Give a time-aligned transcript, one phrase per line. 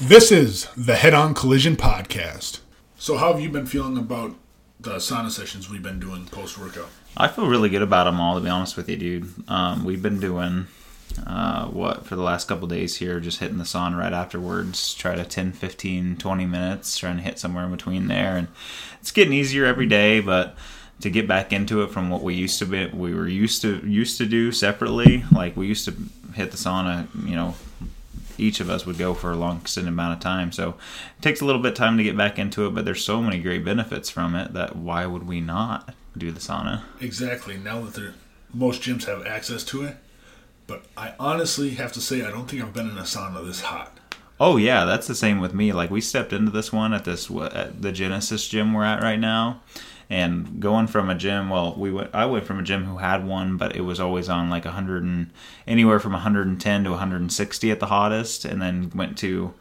[0.00, 2.58] This is the Head On Collision Podcast.
[2.98, 4.34] So, how have you been feeling about
[4.80, 6.88] the sauna sessions we've been doing post workout?
[7.16, 9.48] I feel really good about them all, to be honest with you, dude.
[9.48, 10.66] Um, we've been doing
[11.24, 14.94] uh, what for the last couple days here, just hitting the sauna right afterwards.
[14.94, 18.36] Try to 10, 15, 20 minutes, trying to hit somewhere in between there.
[18.36, 18.48] And
[19.00, 20.56] it's getting easier every day, but
[21.02, 23.76] to get back into it from what we used to be, we were used to
[23.88, 25.24] used to do separately.
[25.30, 25.94] Like we used to
[26.34, 27.54] hit the sauna, you know,
[28.38, 30.52] each of us would go for a long extended amount of time.
[30.52, 30.70] So
[31.18, 33.20] it takes a little bit of time to get back into it, but there's so
[33.22, 36.82] many great benefits from it that why would we not do the sauna?
[37.00, 37.56] Exactly.
[37.56, 38.14] Now that they're,
[38.52, 39.96] most gyms have access to it,
[40.66, 43.62] but I honestly have to say I don't think I've been in a sauna this
[43.62, 43.98] hot.
[44.40, 45.72] Oh yeah, that's the same with me.
[45.72, 49.18] Like we stepped into this one at this at the Genesis gym we're at right
[49.18, 49.60] now,
[50.14, 51.50] and going from a gym.
[51.50, 52.10] Well, we went.
[52.14, 55.02] I went from a gym who had one, but it was always on like 100
[55.02, 55.30] and
[55.66, 59.52] anywhere from 110 to 160 at the hottest, and then went to.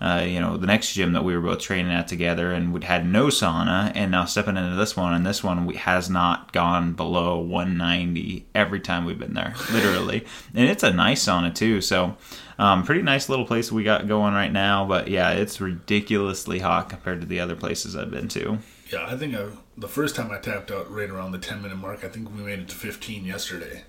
[0.00, 2.80] Uh, you know the next gym that we were both training at together and we
[2.84, 6.52] had no sauna and now stepping into this one and this one we, has not
[6.52, 11.80] gone below 190 every time we've been there literally and it's a nice sauna too
[11.80, 12.16] so
[12.60, 16.88] um, pretty nice little place we got going right now but yeah it's ridiculously hot
[16.88, 18.56] compared to the other places i've been to
[18.90, 21.76] Yeah, I think I, the first time I tapped out right around the 10 minute
[21.76, 23.84] mark, I think we made it to 15 yesterday.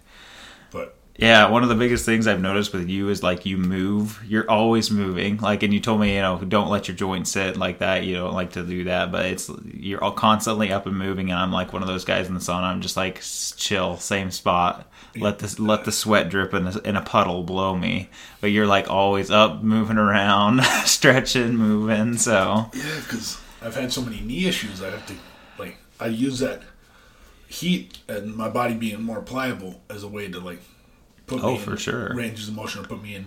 [0.72, 4.24] But Yeah, one of the biggest things I've noticed with you is like you move.
[4.26, 5.38] You're always moving.
[5.38, 8.04] Like, and you told me, you know, don't let your joints sit like that.
[8.04, 11.32] You don't like to do that, but it's you're all constantly up and moving.
[11.32, 12.64] And I'm like one of those guys in the sauna.
[12.64, 13.22] I'm just like
[13.58, 14.90] chill, same spot.
[15.16, 18.10] Let this let the sweat drip in a, in a puddle below me.
[18.42, 22.16] But you're like always up, moving around, stretching, moving.
[22.18, 25.16] So yeah, because I've had so many knee issues, I have to,
[26.00, 26.64] I use that
[27.48, 30.62] heat and my body being more pliable as a way to, like,
[31.28, 32.14] put Oh, me for in sure.
[32.16, 33.26] ranges of motion or put me in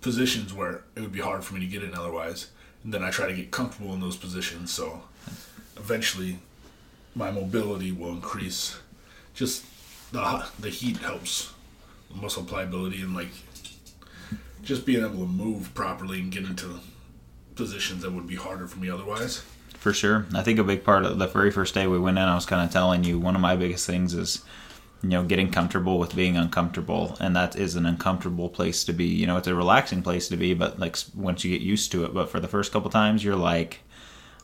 [0.00, 2.48] positions where it would be hard for me to get in otherwise.
[2.84, 5.02] And then I try to get comfortable in those positions so
[5.76, 6.38] eventually
[7.14, 8.76] my mobility will increase.
[9.34, 9.64] Just
[10.12, 11.52] the the heat helps
[12.14, 13.30] muscle pliability and like
[14.62, 16.78] just being able to move properly and get into
[17.56, 19.42] positions that would be harder for me otherwise.
[19.86, 20.26] For sure.
[20.34, 22.44] I think a big part of the very first day we went in, I was
[22.44, 24.42] kind of telling you one of my biggest things is,
[25.00, 27.16] you know, getting comfortable with being uncomfortable.
[27.20, 29.04] And that is an uncomfortable place to be.
[29.04, 32.04] You know, it's a relaxing place to be, but like once you get used to
[32.04, 33.78] it, but for the first couple times, you're like,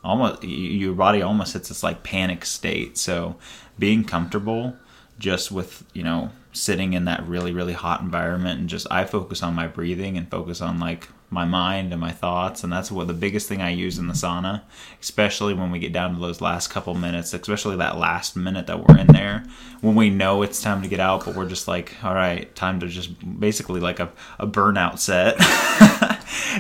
[0.05, 2.97] almost, your body almost hits this like panic state.
[2.97, 3.35] So
[3.81, 4.77] being comfortable
[5.19, 9.43] just with, you know, sitting in that really, really hot environment and just, I focus
[9.43, 12.63] on my breathing and focus on like my mind and my thoughts.
[12.63, 14.63] And that's what the biggest thing I use in the sauna,
[15.01, 18.87] especially when we get down to those last couple minutes, especially that last minute that
[18.87, 19.45] we're in there,
[19.81, 22.81] when we know it's time to get out, but we're just like, all right, time
[22.81, 25.39] to just basically like a, a burnout set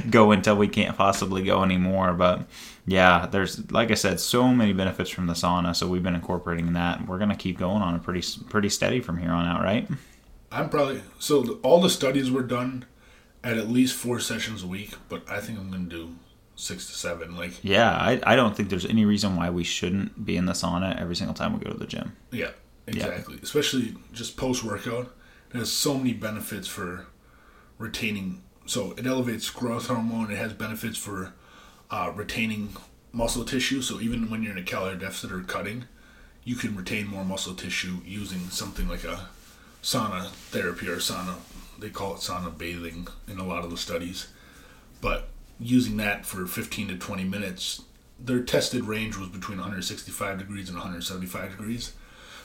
[0.11, 2.15] go until we can't possibly go anymore.
[2.15, 2.47] But
[2.87, 5.77] yeah, there's like I said, so many benefits from the sauna.
[5.77, 7.01] So we've been incorporating that.
[7.01, 9.87] and We're gonna keep going on a pretty pretty steady from here on out, right?
[10.51, 12.87] I'm probably so all the studies were done
[13.45, 16.15] at at least four sessions a week, but I think I'm going to do
[16.57, 17.37] six to seven.
[17.37, 20.53] Like, Yeah, I, I don't think there's any reason why we shouldn't be in the
[20.53, 22.17] sauna every single time we go to the gym.
[22.31, 22.51] yeah,
[22.87, 23.39] exactly.
[23.43, 25.15] Especially just post workout,
[25.53, 27.07] it has so many benefits for
[27.79, 28.43] retaining.
[28.67, 30.31] So it elevates growth hormone.
[30.31, 31.35] It has benefits for
[31.91, 32.77] uh, retaining
[33.13, 33.83] muscle tissue.
[33.83, 35.85] So even when you're in a calorie deficit or cutting,
[36.45, 39.29] you can retain more muscle tissue using something like a
[39.83, 41.35] sauna therapy or sauna.
[41.83, 44.29] They call it sauna bathing in a lot of the studies.
[45.01, 45.29] But
[45.59, 47.83] using that for 15 to 20 minutes,
[48.19, 51.93] their tested range was between 165 degrees and 175 degrees.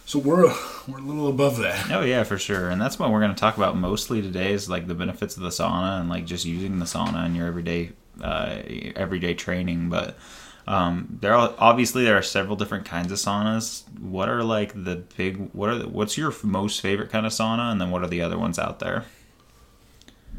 [0.05, 0.45] So we're
[0.87, 1.91] we're a little above that.
[1.91, 2.69] Oh yeah, for sure.
[2.69, 5.43] And that's what we're going to talk about mostly today is like the benefits of
[5.43, 7.91] the sauna and like just using the sauna in your everyday
[8.23, 8.59] uh,
[8.95, 9.89] everyday training.
[9.89, 10.17] But
[10.65, 13.83] um, there are obviously there are several different kinds of saunas.
[13.99, 15.51] What are like the big?
[15.51, 17.71] What are the, what's your most favorite kind of sauna?
[17.71, 19.05] And then what are the other ones out there?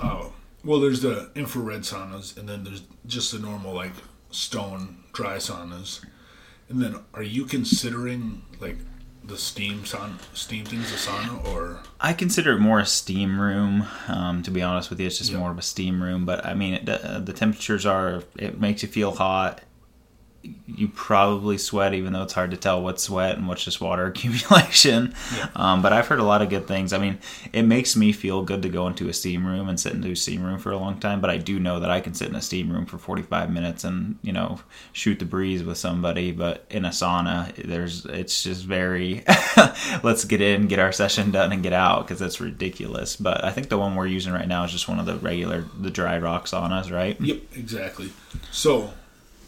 [0.01, 0.33] Oh,
[0.65, 3.93] well, there's the infrared saunas, and then there's just the normal like
[4.31, 6.05] stone dry saunas.
[6.69, 8.77] And then, are you considering like
[9.29, 13.87] the steam sauna, steam things a sauna, or I consider it more a steam room.
[14.09, 16.25] Um, to be honest with you, it's just more of a steam room.
[16.25, 18.23] But I mean, it, uh, the temperatures are.
[18.37, 19.61] It makes you feel hot.
[20.67, 24.07] You probably sweat, even though it's hard to tell what's sweat and what's just water
[24.15, 25.15] accumulation.
[25.37, 25.49] Yeah.
[25.57, 26.93] Um, but I've heard a lot of good things.
[26.93, 27.19] I mean,
[27.53, 30.17] it makes me feel good to go into a steam room and sit into a
[30.17, 31.21] steam room for a long time.
[31.21, 33.85] But I do know that I can sit in a steam room for 45 minutes
[33.85, 34.61] and you know
[34.93, 36.33] shoot the breeze with somebody.
[36.33, 39.25] But in a sauna, there's it's just very
[40.03, 43.17] let's get in, get our session done, and get out because it's ridiculous.
[43.17, 45.65] But I think the one we're using right now is just one of the regular
[45.81, 47.21] the dry rock saunas, right?
[47.21, 48.13] Yep, exactly.
[48.51, 48.93] So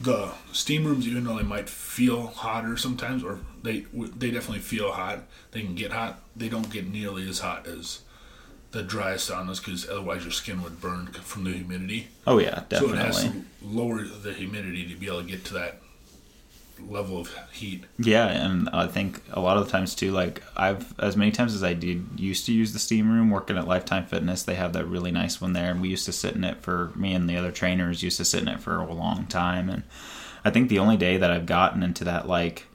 [0.00, 4.92] the steam rooms, even though they might feel hotter sometimes, or they they definitely feel
[4.92, 5.20] hot,
[5.52, 6.22] they can get hot.
[6.34, 8.00] They don't get nearly as hot as
[8.70, 12.08] the dry saunas because otherwise your skin would burn from the humidity.
[12.26, 12.96] Oh yeah, definitely.
[12.96, 15.80] So it has to lower the humidity to be able to get to that
[16.88, 17.84] level of heat.
[17.98, 21.54] Yeah, and I think a lot of the times too, like I've as many times
[21.54, 24.72] as I did used to use the steam room working at Lifetime Fitness, they have
[24.72, 27.28] that really nice one there, and we used to sit in it for me and
[27.28, 29.82] the other trainers used to sit in it for a long time, and
[30.44, 32.66] I think the only day that I've gotten into that like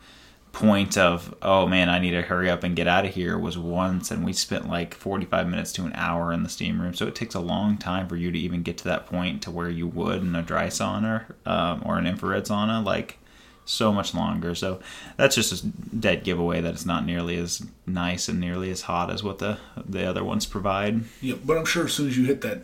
[0.56, 3.58] point of oh man i need to hurry up and get out of here was
[3.58, 7.06] once and we spent like 45 minutes to an hour in the steam room so
[7.06, 9.70] it takes a long time for you to even get to that point to where
[9.70, 13.20] you would in a dry sauna um, or an infrared sauna like
[13.66, 14.80] so much longer so
[15.18, 15.68] that's just a
[15.98, 19.58] dead giveaway that it's not nearly as nice and nearly as hot as what the
[19.86, 22.62] the other ones provide Yeah, but I'm sure as soon as you hit that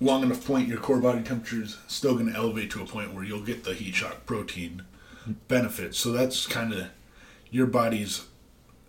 [0.00, 3.12] long enough point, your core body temperature is still going to elevate to a point
[3.14, 4.82] where you'll get the heat shock protein
[5.48, 5.98] benefits.
[5.98, 6.88] So that's kind of
[7.50, 8.26] your body's.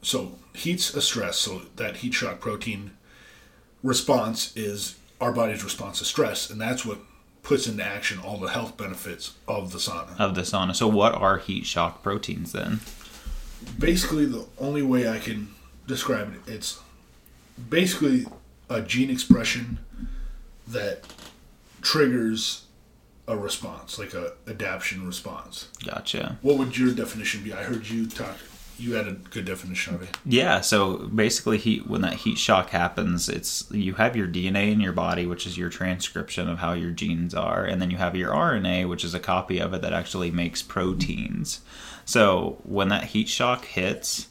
[0.02, 1.38] So heat's a stress.
[1.38, 2.92] So that heat shock protein
[3.84, 7.00] response is our body's response to stress, and that's what
[7.44, 10.20] puts into action all the health benefits of the sauna.
[10.20, 12.80] of the sauna so what are heat shock proteins then
[13.78, 15.50] basically the only way I can
[15.88, 16.80] describe it, it's
[17.70, 18.26] basically
[18.70, 19.80] a gene expression
[20.68, 21.04] that
[21.82, 22.66] triggers
[23.28, 25.68] a response, like a adaptation response.
[25.86, 27.54] gotcha What would your definition be?
[27.54, 28.38] I heard you talk.
[28.82, 30.18] You had a good definition of it.
[30.26, 34.80] Yeah, so basically, heat when that heat shock happens, it's you have your DNA in
[34.80, 38.16] your body, which is your transcription of how your genes are, and then you have
[38.16, 41.62] your RNA, which is a copy of it that actually makes proteins.
[42.06, 44.30] So when that heat shock hits,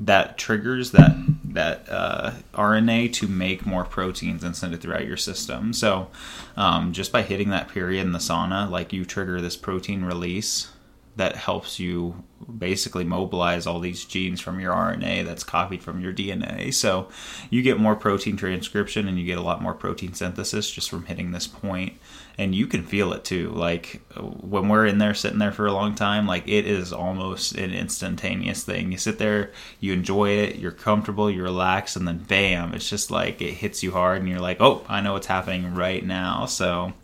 [0.00, 5.16] that triggers that that uh, RNA to make more proteins and send it throughout your
[5.16, 5.72] system.
[5.72, 6.08] So
[6.56, 10.72] um, just by hitting that period in the sauna, like you trigger this protein release
[11.16, 12.24] that helps you
[12.58, 16.72] basically mobilize all these genes from your RNA that's copied from your DNA.
[16.72, 17.08] So
[17.50, 21.04] you get more protein transcription and you get a lot more protein synthesis just from
[21.04, 21.94] hitting this point.
[22.38, 23.50] And you can feel it too.
[23.50, 27.52] Like when we're in there sitting there for a long time, like it is almost
[27.56, 28.90] an instantaneous thing.
[28.90, 33.10] You sit there, you enjoy it, you're comfortable, you relax, and then bam, it's just
[33.10, 36.46] like it hits you hard and you're like, oh, I know what's happening right now.
[36.46, 36.94] So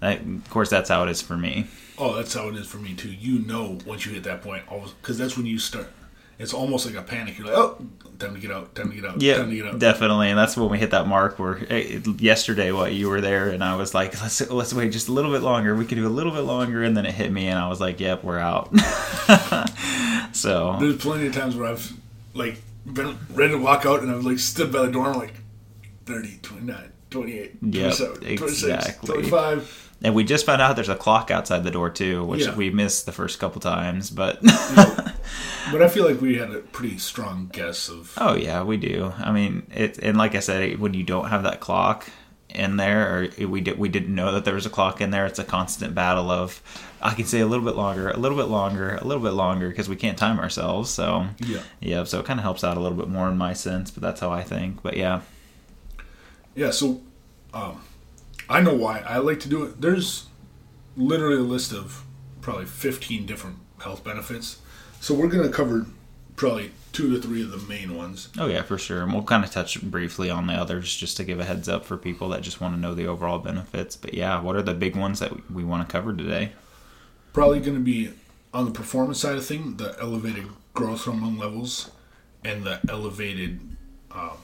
[0.00, 1.68] that, of course, that's how it is for me.
[1.98, 3.10] Oh, that's how it is for me too.
[3.10, 4.64] You know, once you hit that point,
[5.00, 5.88] because that's when you start.
[6.38, 7.38] It's almost like a panic.
[7.38, 7.78] You're like, oh,
[8.18, 9.78] time to get out, time to get out, Yeah, time to get out.
[9.78, 11.56] definitely, and that's when we hit that mark where
[12.18, 15.32] yesterday, what you were there, and I was like, let's let's wait just a little
[15.32, 15.74] bit longer.
[15.74, 17.80] We can do a little bit longer, and then it hit me, and I was
[17.80, 18.70] like, yep, we're out.
[20.32, 21.92] so There's plenty of times where I've
[22.34, 25.20] like been ready to walk out and I've like stood by the door and I'm
[25.20, 25.34] like
[26.04, 29.08] 30, 29, 28, Yep, 27, 26, exactly.
[29.14, 29.82] 25.
[30.02, 32.54] And we just found out there's a clock outside the door too, which Yeah.
[32.54, 34.10] we missed the first couple times.
[34.10, 34.42] But
[35.72, 39.12] But I feel like we had a pretty strong guess of oh yeah, we do.
[39.18, 42.08] I mean, it and like I said, when you don't have that clock
[42.50, 45.26] in there, or we did we didn't know that there was a clock in there,
[45.26, 46.62] it's a constant battle of
[47.02, 49.68] I can say a little bit longer, a little bit longer, a little bit longer
[49.68, 50.90] because we can't time ourselves.
[50.90, 51.62] So yeah.
[51.80, 54.02] yeah, so it kind of helps out a little bit more in my sense, but
[54.02, 54.82] that's how I think.
[54.82, 55.22] But yeah,
[56.56, 57.02] Yeah, so
[57.54, 57.82] um,
[58.48, 59.80] I know why I like to do it.
[59.80, 60.26] There's
[60.96, 62.04] literally a list of
[62.40, 64.58] probably 15 different health benefits.
[65.00, 65.86] So we're going to cover
[66.34, 68.30] probably two to three of the main ones.
[68.38, 69.02] oh yeah, for sure.
[69.02, 71.84] And we'll kind of touch briefly on the others just to give a heads up
[71.84, 73.96] for people that just want to know the overall benefits.
[73.96, 76.52] But yeah, what are the big ones that we want to cover today?
[77.34, 78.12] Probably going to be
[78.54, 81.90] on the performance side of thing, the elevated growth hormone levels
[82.42, 83.60] and the elevated,
[84.10, 84.38] um,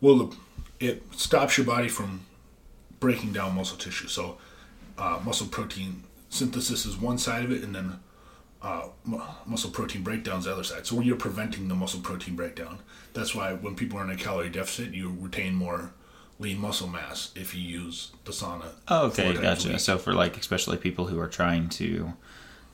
[0.00, 0.36] well, the,
[0.80, 2.26] it stops your body from
[3.00, 4.08] breaking down muscle tissue.
[4.08, 4.38] So,
[4.98, 8.00] uh, muscle protein synthesis is one side of it, and then
[8.62, 8.88] uh,
[9.46, 10.86] muscle protein breakdown is the other side.
[10.86, 12.78] So, you're preventing the muscle protein breakdown.
[13.12, 15.92] That's why when people are in a calorie deficit, you retain more
[16.38, 18.66] lean muscle mass if you use the sauna.
[18.88, 19.78] Oh, okay, gotcha.
[19.78, 22.12] So for like especially people who are trying to,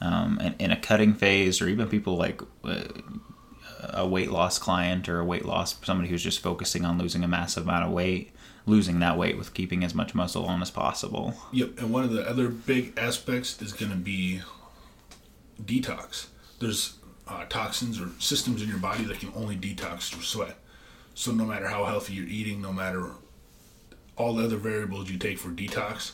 [0.00, 2.85] um, in, in a cutting phase, or even people like uh,
[3.83, 7.29] a weight loss client or a weight loss somebody who's just focusing on losing a
[7.29, 8.33] massive amount of weight,
[8.67, 11.35] losing that weight with keeping as much muscle on as possible.
[11.53, 14.43] Yep, and one of the other big aspects is going to be
[15.63, 16.27] detox.
[16.59, 20.57] There's uh, toxins or systems in your body that can only detox through sweat.
[21.15, 23.11] So no matter how healthy you're eating, no matter
[24.17, 26.13] all the other variables you take for detox,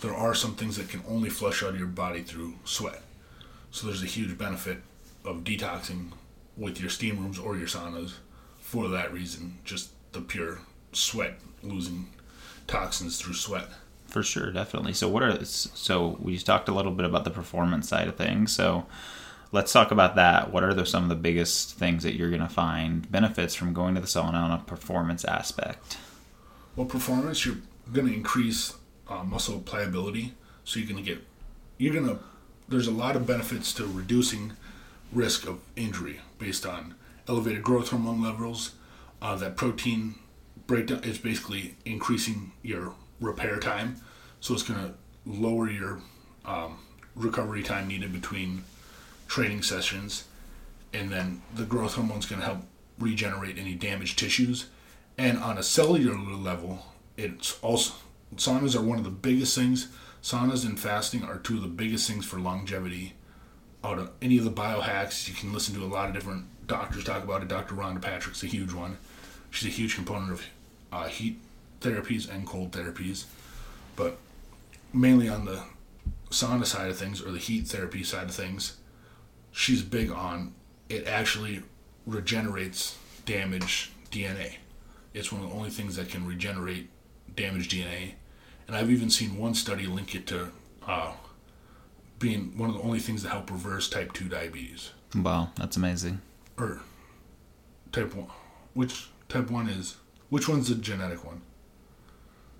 [0.00, 3.02] there are some things that can only flush out of your body through sweat.
[3.70, 4.78] So there's a huge benefit
[5.24, 6.12] of detoxing
[6.56, 8.14] with your steam rooms or your saunas
[8.58, 9.58] for that reason.
[9.64, 10.60] Just the pure
[10.92, 12.08] sweat, losing
[12.66, 13.68] toxins through sweat.
[14.06, 14.92] For sure, definitely.
[14.92, 18.52] So what are so we talked a little bit about the performance side of things.
[18.52, 18.86] So
[19.52, 20.52] let's talk about that.
[20.52, 23.72] What are the, some of the biggest things that you're going to find benefits from
[23.72, 25.98] going to the sauna on a performance aspect?
[26.76, 27.56] Well, performance, you're
[27.92, 28.74] going to increase
[29.08, 30.34] uh, muscle pliability,
[30.64, 31.24] so you're going to get
[31.78, 32.18] you're going to
[32.68, 34.52] there's a lot of benefits to reducing
[35.12, 36.94] risk of injury based on
[37.28, 38.72] elevated growth hormone levels.
[39.20, 40.14] Uh, that protein
[40.66, 43.96] breakdown is basically increasing your repair time,
[44.40, 46.00] so it's going to lower your
[46.44, 46.78] um,
[47.14, 48.64] recovery time needed between
[49.26, 50.24] training sessions,
[50.92, 52.58] and then the growth hormone is going to help
[52.98, 54.66] regenerate any damaged tissues.
[55.18, 56.84] And on a cellular level,
[57.16, 57.94] it's also
[58.36, 59.88] saunas are one of the biggest things.
[60.22, 63.14] Saunas and fasting are two of the biggest things for longevity.
[63.86, 67.04] Out of any of the biohacks, you can listen to a lot of different doctors
[67.04, 67.48] talk about it.
[67.48, 67.76] Dr.
[67.76, 68.98] Rhonda Patrick's a huge one.
[69.50, 70.44] She's a huge component of
[70.90, 71.38] uh, heat
[71.80, 73.26] therapies and cold therapies,
[73.94, 74.18] but
[74.92, 75.62] mainly on the
[76.30, 78.78] sauna side of things or the heat therapy side of things,
[79.52, 80.52] she's big on
[80.88, 81.62] it actually
[82.06, 84.56] regenerates damaged DNA.
[85.14, 86.90] It's one of the only things that can regenerate
[87.36, 88.14] damaged DNA.
[88.66, 90.50] And I've even seen one study link it to
[90.86, 91.12] uh,
[92.18, 94.90] being one of the only things that help reverse type 2 diabetes.
[95.14, 96.20] Wow, that's amazing.
[96.58, 96.80] Or
[97.92, 98.26] type 1.
[98.74, 99.96] Which type 1 is?
[100.28, 101.42] Which one's the genetic one?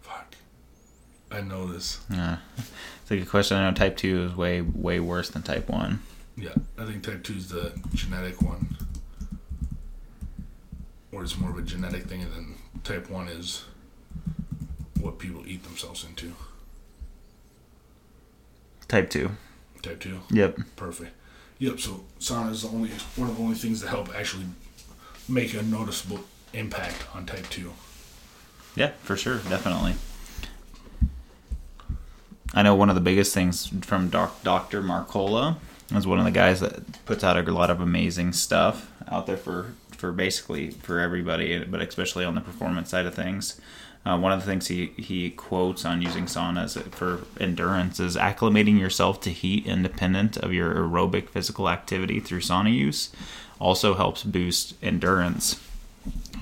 [0.03, 0.35] Fuck.
[1.31, 2.01] I know this.
[2.11, 2.39] Yeah.
[2.57, 3.57] It's a good question.
[3.57, 6.01] I know type 2 is way, way worse than type 1.
[6.37, 8.77] Yeah, I think type 2 is the genetic one.
[11.13, 13.65] Or it's more of a genetic thing, and then type 1 is
[15.01, 16.35] what people eat themselves into.
[18.87, 19.31] Type 2.
[19.87, 20.21] Type 2?
[20.33, 20.59] Yep.
[20.75, 21.13] Perfect.
[21.59, 24.45] Yep, so sauna is the only one of the only things that help actually
[25.29, 26.21] make a noticeable
[26.53, 27.73] impact on type 2.
[28.75, 29.95] Yeah, for sure, definitely.
[32.53, 34.83] I know one of the biggest things from doc- Dr.
[34.83, 35.57] Mercola
[35.95, 39.37] is one of the guys that puts out a lot of amazing stuff out there
[39.37, 43.61] for, for basically for everybody, but especially on the performance side of things.
[44.07, 48.79] Uh, one of the things he, he quotes on using saunas for endurance is acclimating
[48.79, 53.11] yourself to heat independent of your aerobic physical activity through sauna use
[53.59, 55.61] also helps boost endurance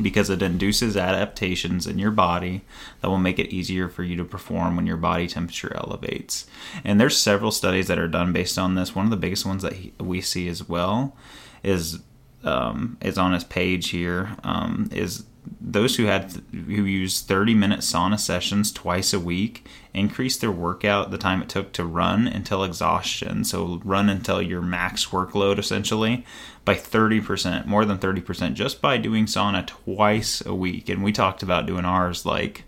[0.00, 2.62] because it induces adaptations in your body
[3.00, 6.46] that will make it easier for you to perform when your body temperature elevates.
[6.82, 8.94] And there's several studies that are done based on this.
[8.94, 11.16] One of the biggest ones that we see as well
[11.62, 12.00] is
[12.42, 14.36] um, is on his page here.
[14.42, 15.24] Um, is
[15.60, 21.10] those who had who used 30 minute sauna sessions twice a week increased their workout
[21.10, 23.44] the time it took to run until exhaustion.
[23.44, 26.24] So run until your max workload essentially
[26.64, 30.88] by 30% more than 30% just by doing sauna twice a week.
[30.88, 32.64] And we talked about doing ours like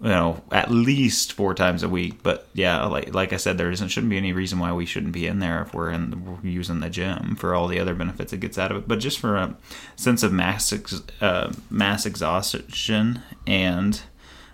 [0.00, 2.22] you know at least four times a week.
[2.22, 5.12] But yeah like like i said there isn't shouldn't be any reason why we shouldn't
[5.12, 8.32] be in there if we're in we're using the gym for all the other benefits
[8.32, 8.88] it gets out of it.
[8.88, 9.56] But just for a
[9.96, 14.00] sense of mass ex, uh, mass exhaustion and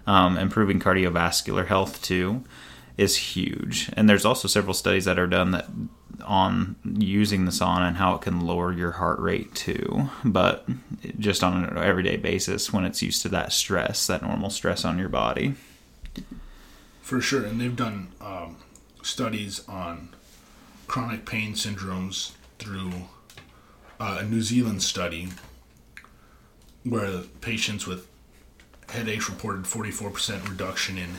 [0.06, 2.44] um, improving cardiovascular health too
[2.96, 3.90] is huge.
[3.94, 5.66] And there's also several studies that are done that
[6.24, 10.66] on using the sauna and how it can lower your heart rate too, but
[11.18, 14.98] just on an everyday basis when it's used to that stress, that normal stress on
[14.98, 15.54] your body.
[17.00, 18.56] For sure, and they've done um,
[19.02, 20.10] studies on
[20.86, 22.92] chronic pain syndromes through
[23.98, 25.28] uh, a New Zealand study
[26.84, 28.08] where patients with
[28.88, 31.10] headaches reported 44% reduction in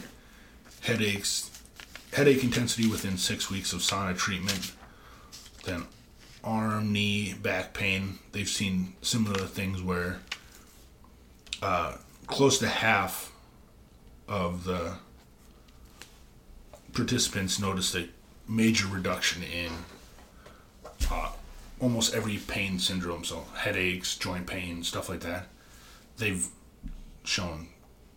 [0.81, 1.49] headaches
[2.13, 4.73] headache intensity within six weeks of sauna treatment
[5.63, 5.85] then
[6.43, 8.19] arm, knee, back pain.
[8.31, 10.19] They've seen similar things where
[11.61, 13.31] uh, close to half
[14.27, 14.95] of the
[16.93, 18.09] participants noticed a
[18.47, 19.71] major reduction in
[21.09, 21.31] uh,
[21.79, 23.23] almost every pain syndrome.
[23.23, 25.47] So headaches, joint pain, stuff like that.
[26.17, 26.45] They've
[27.23, 27.69] shown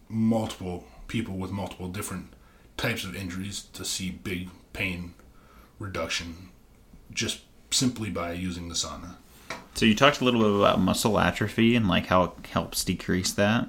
[0.09, 2.33] multiple people with multiple different
[2.76, 5.15] types of injuries to see big pain
[5.79, 6.50] reduction
[7.12, 9.16] just simply by using the sauna.
[9.75, 13.32] So you talked a little bit about muscle atrophy and like how it helps decrease
[13.32, 13.68] that.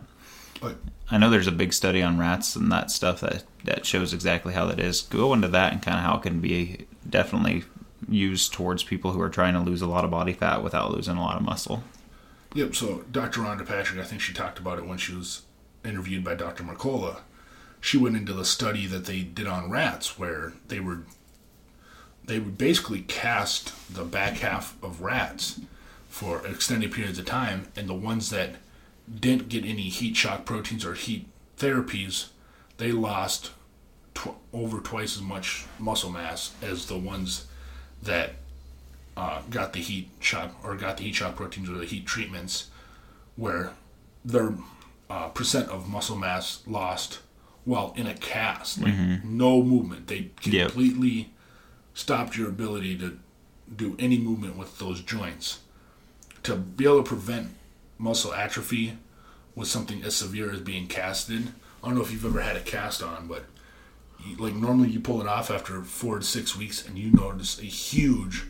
[0.62, 0.78] But,
[1.10, 4.54] I know there's a big study on rats and that stuff that that shows exactly
[4.54, 5.02] how that is.
[5.02, 7.64] Go into that and kind of how it can be definitely
[8.10, 11.18] used towards people who are trying to lose a lot of body fat without losing
[11.18, 11.84] a lot of muscle.
[12.54, 12.76] Yep.
[12.76, 13.42] So Dr.
[13.42, 15.44] Rhonda Patrick, I think she talked about it when she was
[15.84, 16.64] interviewed by Dr.
[16.64, 17.20] Mercola.
[17.80, 21.04] She went into the study that they did on rats, where they were
[22.28, 25.60] they would basically cast the back half of rats
[26.10, 28.56] for extended periods of time, and the ones that
[29.20, 32.28] didn't get any heat shock proteins or heat therapies,
[32.78, 33.52] they lost
[34.14, 37.48] tw- over twice as much muscle mass as the ones
[38.04, 38.32] that
[39.16, 42.70] uh, got the heat shock or got the heat shock proteins or the heat treatments,
[43.36, 43.72] where
[44.26, 44.54] their
[45.10, 47.20] uh, percent of muscle mass lost
[47.64, 48.94] while in a cast, like
[49.24, 50.08] no movement.
[50.08, 50.76] They Yep.
[51.98, 53.18] Stopped your ability to
[53.76, 55.62] do any movement with those joints.
[56.44, 57.50] To be able to prevent
[57.98, 59.00] muscle atrophy
[59.56, 61.48] with something as severe as being casted.
[61.84, 63.46] I don't know if you've ever had a cast on, but
[64.38, 67.66] like normally you pull it off after four to six weeks, and you notice a
[67.66, 68.46] huge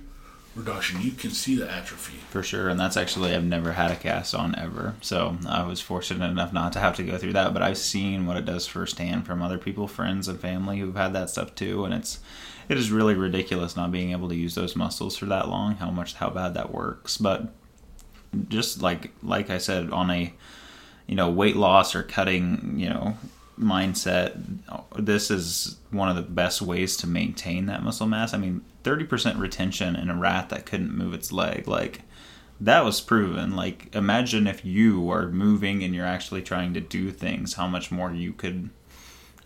[0.58, 1.02] reduction.
[1.02, 2.18] You can see the atrophy.
[2.30, 5.80] For sure, and that's actually I've never had a cast on ever, so I was
[5.80, 7.54] fortunate enough not to have to go through that.
[7.54, 11.14] But I've seen what it does firsthand from other people, friends, and family who've had
[11.14, 12.20] that stuff too, and it's
[12.68, 15.76] it is really ridiculous not being able to use those muscles for that long.
[15.76, 17.54] How much how bad that works, but
[18.50, 20.34] just like like I said on a
[21.06, 23.18] you know weight loss or cutting you know
[23.60, 24.40] mindset
[24.98, 28.34] this is one of the best ways to maintain that muscle mass.
[28.34, 32.02] I mean 30% retention in a rat that couldn't move its leg like
[32.60, 33.56] that was proven.
[33.56, 37.92] Like imagine if you are moving and you're actually trying to do things how much
[37.92, 38.70] more you could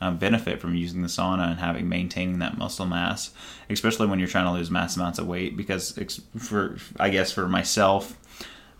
[0.01, 3.31] um, benefit from using the sauna and having maintaining that muscle mass
[3.69, 5.97] especially when you're trying to lose mass amounts of weight because
[6.39, 8.17] for i guess for myself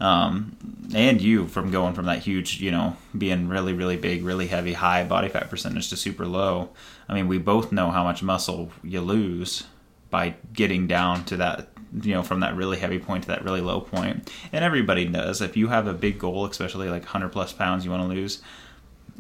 [0.02, 0.58] um,
[0.96, 4.74] and you from going from that huge, you know, being really, really big, really heavy,
[4.74, 6.70] high body fat percentage to super low.
[7.08, 9.66] I mean, we both know how much muscle you lose
[10.10, 11.68] by getting down to that,
[12.02, 14.32] you know, from that really heavy point to that really low point.
[14.52, 15.40] And everybody does.
[15.40, 18.42] If you have a big goal, especially like 100 plus pounds you want to lose,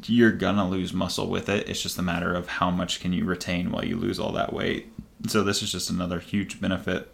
[0.08, 1.70] you're gonna lose muscle with it.
[1.70, 4.52] It's just a matter of how much can you retain while you lose all that
[4.52, 4.92] weight.
[5.28, 7.14] So this is just another huge benefit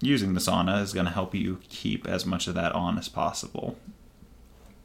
[0.00, 3.08] using the sauna is going to help you keep as much of that on as
[3.08, 3.76] possible.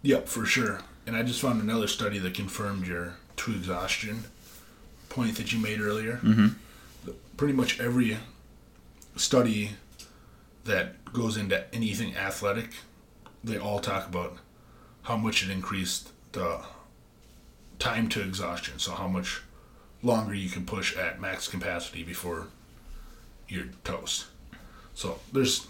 [0.03, 0.81] Yep, for sure.
[1.05, 4.25] And I just found another study that confirmed your true exhaustion
[5.09, 6.19] point that you made earlier.
[6.23, 7.11] Mm-hmm.
[7.37, 8.17] Pretty much every
[9.15, 9.71] study
[10.63, 12.69] that goes into anything athletic,
[13.43, 14.37] they all talk about
[15.03, 16.61] how much it increased the
[17.79, 18.79] time to exhaustion.
[18.79, 19.41] So how much
[20.03, 22.47] longer you can push at max capacity before
[23.47, 24.27] you're toast.
[24.93, 25.67] So there's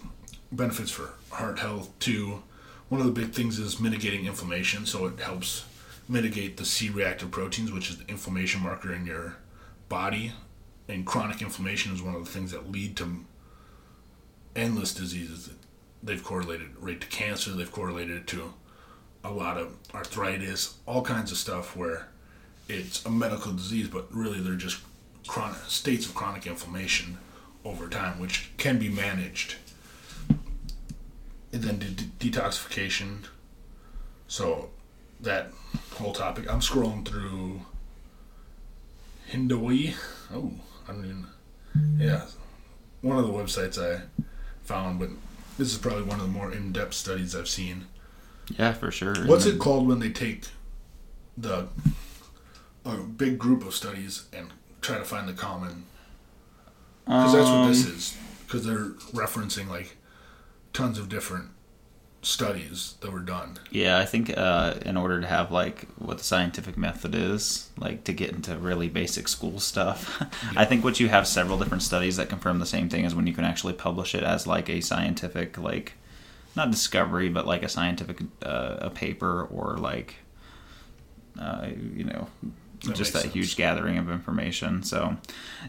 [0.50, 2.42] benefits for heart health too.
[2.88, 5.64] One of the big things is mitigating inflammation, so it helps
[6.08, 9.36] mitigate the C-reactive proteins, which is the inflammation marker in your
[9.88, 10.32] body.
[10.88, 13.24] And chronic inflammation is one of the things that lead to
[14.54, 15.50] endless diseases.
[16.02, 17.52] They've correlated right to cancer.
[17.52, 18.52] They've correlated it to
[19.24, 22.08] a lot of arthritis, all kinds of stuff where
[22.68, 24.80] it's a medical disease, but really they're just
[25.26, 27.18] chronic states of chronic inflammation
[27.64, 29.56] over time, which can be managed.
[31.52, 33.26] And then de- detoxification.
[34.26, 34.70] So
[35.20, 35.52] that
[35.92, 37.62] whole topic, I'm scrolling through
[39.30, 39.94] Hindawi.
[40.32, 40.52] Oh,
[40.88, 41.26] I don't even.
[41.98, 42.26] Yeah,
[43.00, 44.02] one of the websites I
[44.62, 45.10] found, but
[45.58, 47.86] this is probably one of the more in-depth studies I've seen.
[48.58, 49.14] Yeah, for sure.
[49.26, 50.46] What's it called when they take
[51.36, 51.68] the
[52.84, 55.84] a big group of studies and try to find the common?
[57.04, 58.16] Because that's what this Um, is.
[58.46, 59.96] Because they're referencing like
[60.72, 61.50] tons of different
[62.24, 63.58] studies that were done.
[63.70, 68.04] Yeah, I think uh, in order to have like what the scientific method is, like
[68.04, 70.22] to get into really basic school stuff,
[70.56, 73.26] I think what you have several different studies that confirm the same thing is when
[73.26, 75.94] you can actually publish it as like a scientific like
[76.54, 80.16] not discovery but like a scientific uh, a paper or like
[81.40, 82.28] uh, you know
[82.84, 84.82] That just that huge gathering of information.
[84.82, 85.16] So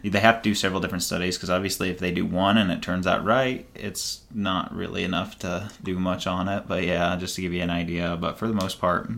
[0.04, 2.82] they have to do several different studies because obviously, if they do one and it
[2.82, 6.64] turns out right, it's not really enough to do much on it.
[6.68, 8.18] But yeah, just to give you an idea.
[8.20, 9.12] But for the most part,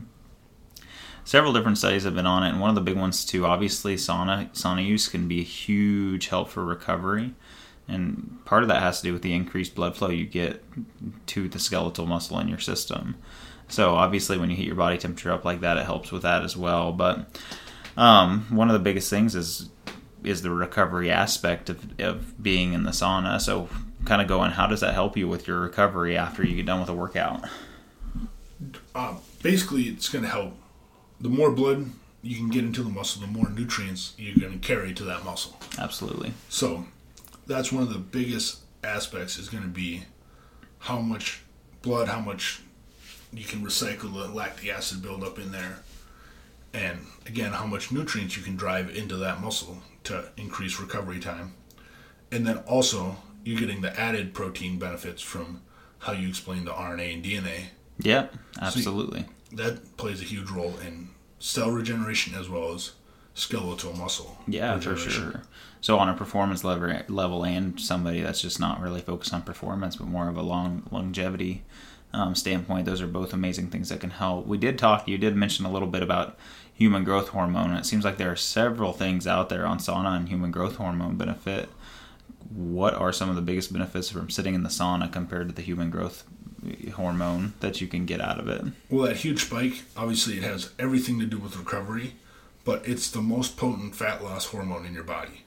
[1.24, 3.46] several different studies have been on it, and one of the big ones too.
[3.46, 7.34] Obviously, sauna sauna use can be a huge help for recovery.
[7.88, 10.64] And part of that has to do with the increased blood flow you get
[11.28, 13.16] to the skeletal muscle in your system.
[13.68, 16.44] So obviously, when you heat your body temperature up like that, it helps with that
[16.44, 16.92] as well.
[16.92, 17.40] But
[17.98, 19.70] um, one of the biggest things is
[20.24, 23.40] is the recovery aspect of, of being in the sauna.
[23.40, 23.70] So
[24.06, 26.80] kind of going, how does that help you with your recovery after you get done
[26.80, 27.48] with a workout?
[28.94, 30.54] Uh, basically, it's going to help.
[31.22, 34.68] The more blood you can get into the muscle, the more nutrients you're going to
[34.68, 35.58] carry to that muscle.
[35.78, 36.34] Absolutely.
[36.50, 36.86] So
[37.46, 40.04] that's one of the biggest aspects is going to be
[40.80, 41.42] how much
[41.82, 42.62] blood, how much
[43.32, 45.80] you can recycle the lactic acid buildup in there,
[46.76, 51.54] and again, how much nutrients you can drive into that muscle to increase recovery time.
[52.32, 55.62] And then also, you're getting the added protein benefits from
[56.00, 57.66] how you explain the RNA and DNA.
[57.98, 58.28] Yeah,
[58.62, 59.26] absolutely.
[59.50, 61.10] So that plays a huge role in
[61.40, 62.92] cell regeneration as well as
[63.34, 64.38] skeletal muscle.
[64.48, 65.44] Yeah, for sure.
[65.80, 69.96] So on a performance level, level and somebody that's just not really focused on performance,
[69.96, 71.64] but more of a long longevity
[72.16, 74.48] um, standpoint, those are both amazing things that can help.
[74.48, 75.08] We did talk.
[75.08, 76.38] You did mention a little bit about
[76.76, 77.72] human growth hormone.
[77.72, 81.16] It seems like there are several things out there on sauna and human growth hormone
[81.16, 81.70] benefit.
[82.54, 85.62] What are some of the biggest benefits from sitting in the sauna compared to the
[85.62, 86.26] human growth
[86.96, 88.64] hormone that you can get out of it?
[88.90, 92.16] Well, that huge spike, obviously, it has everything to do with recovery,
[92.64, 95.44] but it's the most potent fat loss hormone in your body.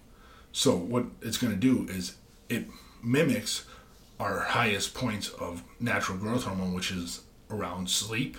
[0.52, 2.16] So, what it's going to do is
[2.48, 2.66] it
[3.02, 3.64] mimics
[4.18, 8.38] our highest points of natural growth hormone, which is around sleep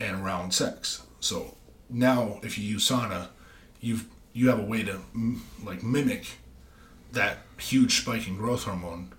[0.00, 1.02] and around sex.
[1.20, 1.56] So,
[1.88, 3.28] now if you use sauna,
[3.80, 5.00] you've you have a way to
[5.64, 6.26] like mimic
[7.12, 9.12] that huge spike in growth hormone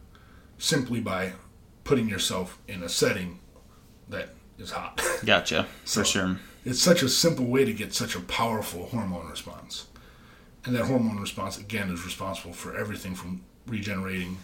[0.57, 1.33] simply by
[1.83, 3.39] putting yourself in a setting
[4.09, 5.01] that is hot.
[5.25, 6.39] Gotcha, so for sure.
[6.65, 9.87] It's such a simple way to get such a powerful hormone response.
[10.65, 14.37] And that hormone response, again, is responsible for everything from regenerating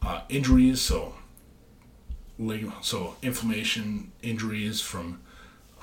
[0.00, 1.14] uh, injuries, so
[2.80, 5.20] so inflammation, injuries from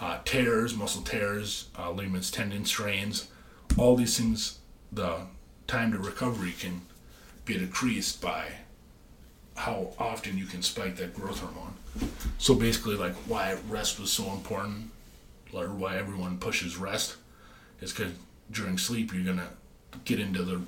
[0.02, 3.30] uh, tears, muscle tears, uh, ligaments, tendons, strains,
[3.78, 4.60] all these things,
[4.92, 5.18] the
[5.68, 6.82] time to recovery can
[7.46, 8.48] be decreased by
[9.56, 11.74] how often you can spike that growth hormone.
[12.38, 14.92] So basically, like why rest was so important,
[15.54, 17.18] or why everyone pushes rest,
[17.82, 18.14] is because
[18.52, 19.50] during sleep you're gonna
[20.06, 20.62] get into the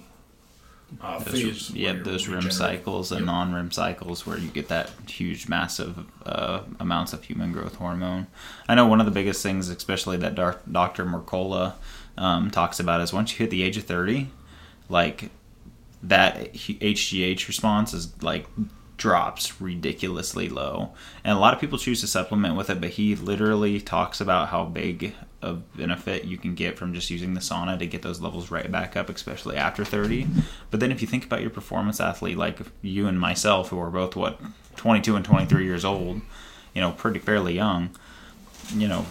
[0.99, 3.27] uh, those, yeah, those REM cycles and yep.
[3.27, 8.27] non-REM cycles where you get that huge, massive uh, amounts of human growth hormone.
[8.67, 11.05] I know one of the biggest things, especially that Dr.
[11.05, 11.73] Mercola
[12.17, 14.29] um, talks about, is once you hit the age of thirty,
[14.89, 15.29] like
[16.03, 18.47] that HGH response is like
[18.97, 20.91] drops ridiculously low.
[21.23, 24.49] And a lot of people choose to supplement with it, but he literally talks about
[24.49, 28.21] how big of benefit you can get from just using the sauna to get those
[28.21, 30.27] levels right back up, especially after 30.
[30.69, 33.89] But then if you think about your performance athlete, like you and myself, who are
[33.89, 34.39] both, what,
[34.75, 36.21] 22 and 23 years old,
[36.73, 37.89] you know, pretty fairly young,
[38.73, 39.05] you know,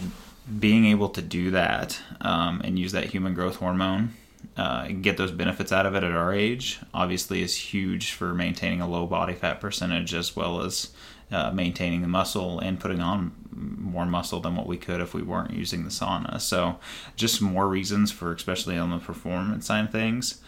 [0.59, 4.13] being able to do that um, and use that human growth hormone
[4.57, 8.81] uh, get those benefits out of it at our age obviously is huge for maintaining
[8.81, 10.91] a low body fat percentage as well as
[11.31, 15.21] uh, maintaining the muscle and putting on more muscle than what we could if we
[15.21, 16.39] weren't using the sauna.
[16.39, 16.79] So,
[17.15, 20.41] just more reasons for, especially on the performance side of things.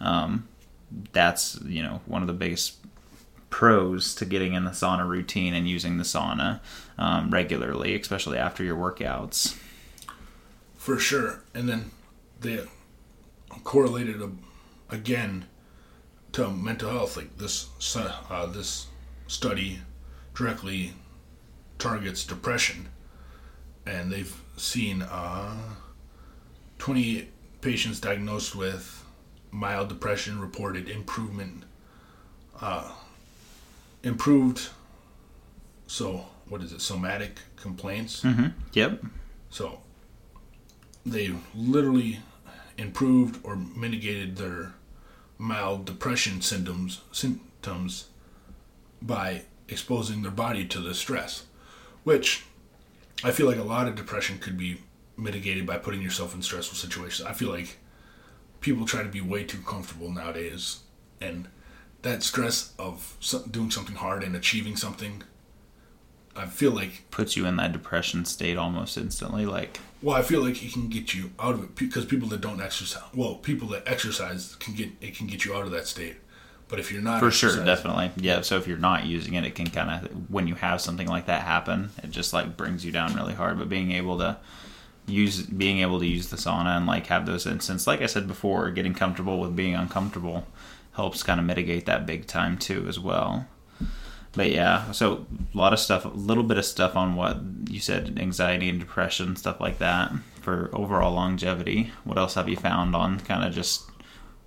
[0.00, 0.48] Um,
[1.12, 2.76] that's you know one of the biggest
[3.50, 6.60] pros to getting in the sauna routine and using the sauna
[6.98, 9.56] um, regularly, especially after your workouts.
[10.76, 11.90] For sure, and then
[12.40, 12.64] they
[13.64, 14.22] correlated
[14.90, 15.46] again
[16.32, 17.16] to mental health.
[17.16, 18.86] Like this, uh, this
[19.26, 19.80] study
[20.38, 20.92] directly
[21.78, 22.88] targets depression,
[23.84, 25.56] and they've seen uh,
[26.78, 27.28] 28
[27.60, 29.04] patients diagnosed with
[29.50, 31.64] mild depression reported improvement,
[32.60, 32.92] uh,
[34.04, 34.68] improved.
[35.88, 36.80] So what is it?
[36.80, 38.22] Somatic complaints.
[38.22, 38.48] Mm-hmm.
[38.74, 39.04] Yep.
[39.50, 39.80] So
[41.04, 42.20] they literally
[42.76, 44.74] improved or mitigated their
[45.36, 48.08] mild depression symptoms symptoms
[49.02, 51.44] by exposing their body to the stress,
[52.04, 52.44] which
[53.22, 54.80] I feel like a lot of depression could be
[55.16, 57.26] mitigated by putting yourself in stressful situations.
[57.26, 57.78] I feel like
[58.60, 60.80] people try to be way too comfortable nowadays,
[61.20, 61.48] and
[62.02, 63.16] that stress of
[63.50, 65.22] doing something hard and achieving something,
[66.36, 69.44] I feel like puts you in that depression state almost instantly.
[69.44, 72.40] Like, well, I feel like it can get you out of it because people that
[72.40, 75.88] don't exercise, well, people that exercise can get it can get you out of that
[75.88, 76.16] state.
[76.68, 78.42] But if you're not, for sure, definitely, yeah.
[78.42, 81.26] So if you're not using it, it can kind of when you have something like
[81.26, 83.58] that happen, it just like brings you down really hard.
[83.58, 84.36] But being able to
[85.06, 88.28] use being able to use the sauna and like have those instances, like I said
[88.28, 90.46] before, getting comfortable with being uncomfortable
[90.92, 93.46] helps kind of mitigate that big time too as well.
[94.32, 97.38] But yeah, so a lot of stuff, a little bit of stuff on what
[97.70, 101.92] you said, anxiety and depression, stuff like that for overall longevity.
[102.04, 103.90] What else have you found on kind of just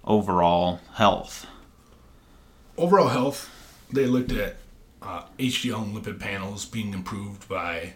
[0.06, 1.48] overall health?
[2.82, 3.50] Overall health,
[3.92, 4.58] they looked at
[5.02, 7.94] uh, HDL and lipid panels being improved by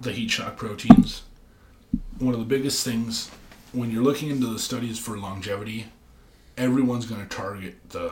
[0.00, 1.22] the heat shock proteins.
[2.18, 3.30] One of the biggest things
[3.72, 5.86] when you're looking into the studies for longevity,
[6.56, 8.10] everyone's going to target the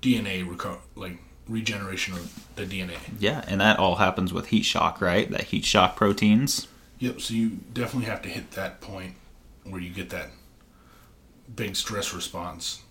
[0.00, 2.96] DNA reco- like regeneration of the DNA.
[3.20, 5.30] Yeah, and that all happens with heat shock, right?
[5.30, 6.66] That heat shock proteins.
[6.98, 7.20] Yep.
[7.20, 9.14] So you definitely have to hit that point
[9.64, 10.30] where you get that
[11.54, 12.82] big stress response.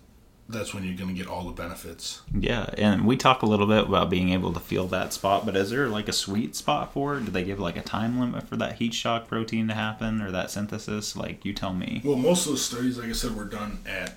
[0.48, 2.20] That's when you're going to get all the benefits.
[2.38, 5.56] Yeah, and we talk a little bit about being able to feel that spot, but
[5.56, 7.24] is there like a sweet spot for it?
[7.24, 10.30] Do they give like a time limit for that heat shock protein to happen or
[10.30, 11.16] that synthesis?
[11.16, 12.02] Like, you tell me.
[12.04, 14.14] Well, most of those studies, like I said, were done at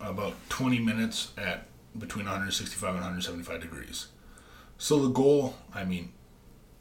[0.00, 1.66] about 20 minutes at
[1.98, 4.08] between 165 and 175 degrees.
[4.76, 6.12] So the goal, I mean,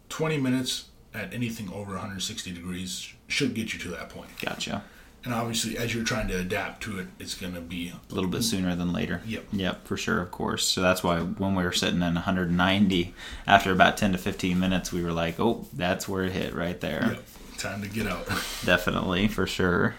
[0.09, 4.29] 20 minutes at anything over 160 degrees should get you to that point.
[4.39, 4.83] Gotcha.
[5.23, 8.29] And obviously, as you're trying to adapt to it, it's going to be A little
[8.29, 9.21] bit sooner than later.
[9.25, 9.45] Yep.
[9.51, 10.65] Yep, for sure, of course.
[10.65, 13.13] So that's why when we were sitting at 190,
[13.45, 16.79] after about 10 to 15 minutes, we were like, oh, that's where it hit right
[16.79, 17.13] there.
[17.13, 18.25] Yep, time to get out.
[18.65, 19.95] Definitely, for sure.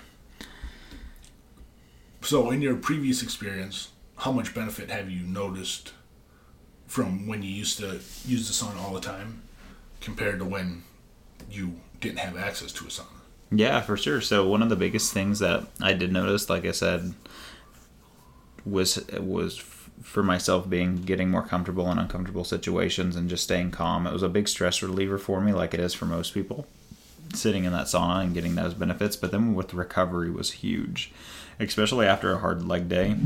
[2.22, 5.92] So, in your previous experience, how much benefit have you noticed
[6.87, 9.42] from when you used to use the sauna all the time
[10.00, 10.85] compared to when
[11.50, 13.17] you didn't have access to a sauna?
[13.50, 14.20] Yeah, for sure.
[14.20, 17.14] So one of the biggest things that I did notice, like I said,
[18.64, 24.06] was was for myself being getting more comfortable in uncomfortable situations and just staying calm.
[24.06, 26.66] It was a big stress reliever for me, like it is for most people.
[27.34, 31.12] Sitting in that sauna and getting those benefits, but then with recovery was huge,
[31.61, 33.16] especially after a hard leg day,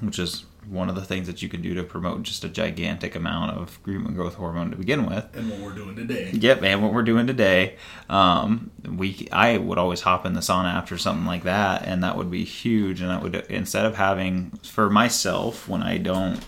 [0.00, 3.14] which is one of the things that you can do to promote just a gigantic
[3.14, 5.26] amount of human growth hormone to begin with.
[5.34, 6.30] And what we're doing today.
[6.32, 7.76] Yep, and what we're doing today,
[8.08, 12.16] um, we I would always hop in the sauna after something like that, and that
[12.16, 13.00] would be huge.
[13.00, 16.40] And that would instead of having for myself when I don't,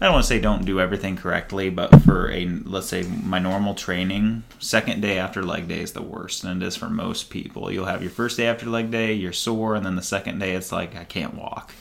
[0.00, 3.38] I don't want to say don't do everything correctly, but for a let's say my
[3.38, 7.30] normal training, second day after leg day is the worst, and it is for most
[7.30, 7.70] people.
[7.70, 10.52] You'll have your first day after leg day, you're sore, and then the second day
[10.52, 11.72] it's like I can't walk.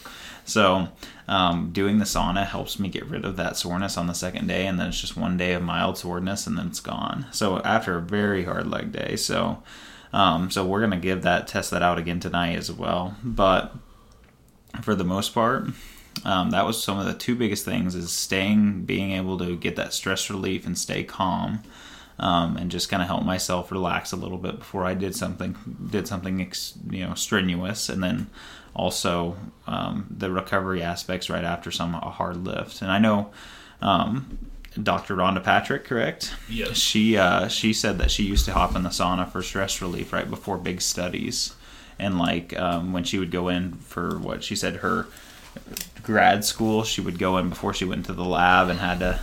[0.49, 0.89] So,
[1.27, 4.65] um, doing the sauna helps me get rid of that soreness on the second day,
[4.65, 7.27] and then it's just one day of mild soreness, and then it's gone.
[7.31, 9.61] So after a very hard leg day, so
[10.11, 13.15] um, so we're gonna give that test that out again tonight as well.
[13.23, 13.75] But
[14.81, 15.65] for the most part,
[16.25, 19.75] um, that was some of the two biggest things: is staying, being able to get
[19.75, 21.61] that stress relief and stay calm.
[22.21, 25.55] Um, and just kind of help myself relax a little bit before I did something
[25.89, 26.39] did something
[26.89, 28.29] you know strenuous, and then
[28.79, 29.35] also
[29.67, 32.81] um, the recovery aspects right after some a hard lift.
[32.81, 33.31] And I know
[33.81, 34.39] um,
[34.81, 35.15] Dr.
[35.15, 36.33] Rhonda Patrick, correct?
[36.47, 36.77] Yes.
[36.77, 40.13] She uh, she said that she used to hop in the sauna for stress relief
[40.13, 41.55] right before big studies,
[41.99, 45.07] and like um, when she would go in for what she said her
[46.03, 49.19] grad school, she would go in before she went into the lab and had to,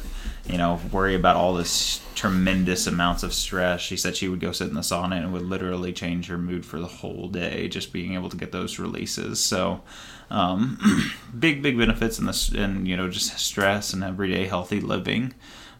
[0.48, 3.80] you know, worry about all this tremendous amounts of stress.
[3.80, 6.38] She said she would go sit in the sauna and it would literally change her
[6.38, 9.40] mood for the whole day, just being able to get those releases.
[9.40, 9.82] So,
[10.30, 15.34] um, big, big benefits in this, and you know, just stress and everyday healthy living.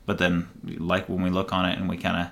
[0.04, 2.30] But then, like when we look on it and we kind of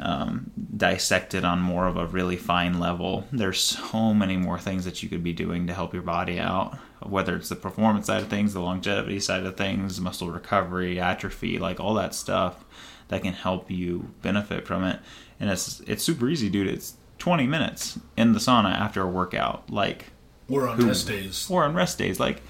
[0.00, 3.26] um, dissect it on more of a really fine level.
[3.32, 6.78] There's so many more things that you could be doing to help your body out,
[7.02, 11.58] whether it's the performance side of things, the longevity side of things, muscle recovery, atrophy,
[11.58, 12.64] like all that stuff
[13.08, 15.00] that can help you benefit from it.
[15.38, 16.68] And it's it's super easy, dude.
[16.68, 20.06] It's 20 minutes in the sauna after a workout, like
[20.48, 21.46] Or on Who- rest days.
[21.50, 22.42] or on rest days, like.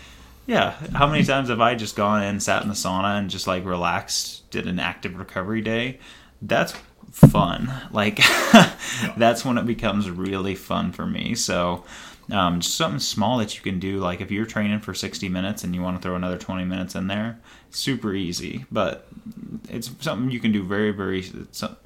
[0.47, 3.47] Yeah, how many times have I just gone in, sat in the sauna, and just
[3.47, 6.01] like relaxed, did an active recovery day?
[6.43, 6.73] That's
[7.13, 7.73] fun.
[7.93, 8.17] Like
[9.17, 11.37] that's when it becomes really fun for me.
[11.37, 11.85] So
[12.33, 13.99] um, just something small that you can do.
[13.99, 16.95] Like if you're training for 60 minutes and you want to throw another 20 minutes
[16.95, 17.39] in there,
[17.71, 18.65] super easy.
[18.71, 19.09] But
[19.69, 21.23] it's something you can do very, very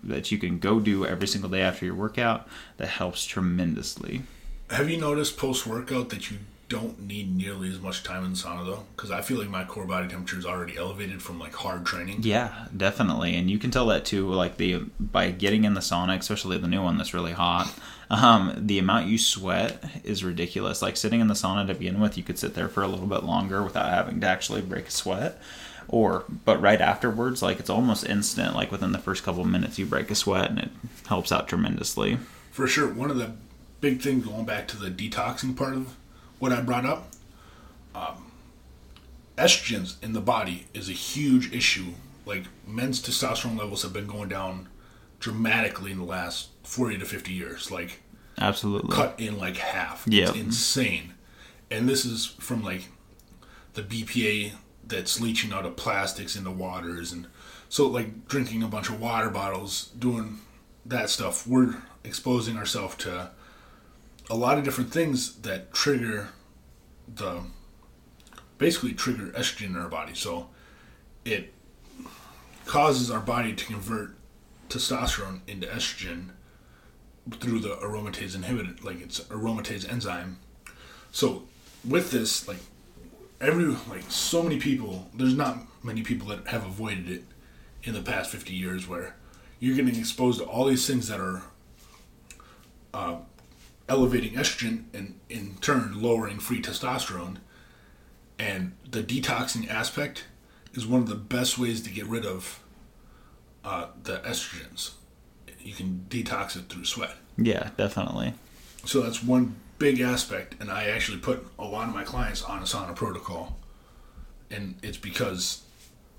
[0.03, 2.49] that you can go do every single day after your workout.
[2.77, 4.23] That helps tremendously.
[4.71, 8.37] Have you noticed post workout that you don't need nearly as much time in the
[8.37, 8.85] sauna though?
[8.97, 12.19] Because I feel like my core body temperature is already elevated from like hard training.
[12.23, 14.29] Yeah, definitely, and you can tell that too.
[14.29, 17.73] Like the by getting in the sauna, especially the new one that's really hot.
[18.15, 20.83] Um, the amount you sweat is ridiculous.
[20.83, 23.09] Like sitting in the sauna to begin with, you could sit there for a little
[23.09, 25.41] bit longer without having to actually break a sweat.
[25.89, 28.55] Or, but right afterwards, like it's almost instant.
[28.55, 30.71] Like within the first couple of minutes, you break a sweat, and it
[31.09, 32.19] helps out tremendously.
[32.53, 33.33] For sure, one of the
[33.81, 35.97] big things going back to the detoxing part of
[36.39, 37.11] what I brought up,
[37.97, 38.31] um,
[39.37, 41.95] estrogens in the body is a huge issue.
[42.25, 44.69] Like men's testosterone levels have been going down
[45.19, 47.71] dramatically in the last 40 to 50 years.
[47.71, 48.01] Like
[48.39, 48.95] Absolutely.
[48.95, 50.05] cut in like half.
[50.07, 50.29] Yeah.
[50.29, 51.15] It's insane.
[51.71, 52.89] And this is from like
[53.75, 54.53] the BPA
[54.87, 57.27] that's leaching out of plastics into waters and
[57.69, 60.39] so like drinking a bunch of water bottles, doing
[60.87, 63.31] that stuff, we're exposing ourselves to
[64.31, 66.29] a lot of different things that trigger
[67.13, 67.43] the
[68.59, 70.15] basically trigger estrogen in our body.
[70.15, 70.51] So
[71.25, 71.53] it
[72.65, 74.15] causes our body to convert
[74.69, 76.31] testosterone into estrogen
[77.33, 80.39] through the aromatase inhibitor, like it's aromatase enzyme.
[81.11, 81.45] So
[81.87, 82.59] with this, like
[83.41, 87.25] every like so many people, there's not many people that have avoided it
[87.83, 89.17] in the past 50 years where
[89.61, 91.43] you're getting exposed to all these things that are
[92.93, 93.17] uh,
[93.89, 97.37] elevating estrogen and in turn lowering free testosterone.
[98.39, 100.25] And the detoxing aspect
[100.73, 102.61] is one of the best ways to get rid of
[103.65, 104.93] uh, the estrogens.
[105.65, 107.17] You can detox it through sweat.
[107.39, 108.35] Yeah, definitely.
[108.85, 112.59] So that's one big aspect, and I actually put a lot of my clients on
[112.59, 113.57] a sauna protocol,
[114.51, 115.63] and it's because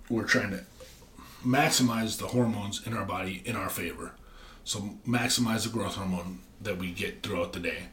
[0.10, 0.63] we're trying to
[1.45, 4.13] maximize the hormones in our body in our favor.
[4.63, 7.84] So maximize the growth hormone that we get throughout the day,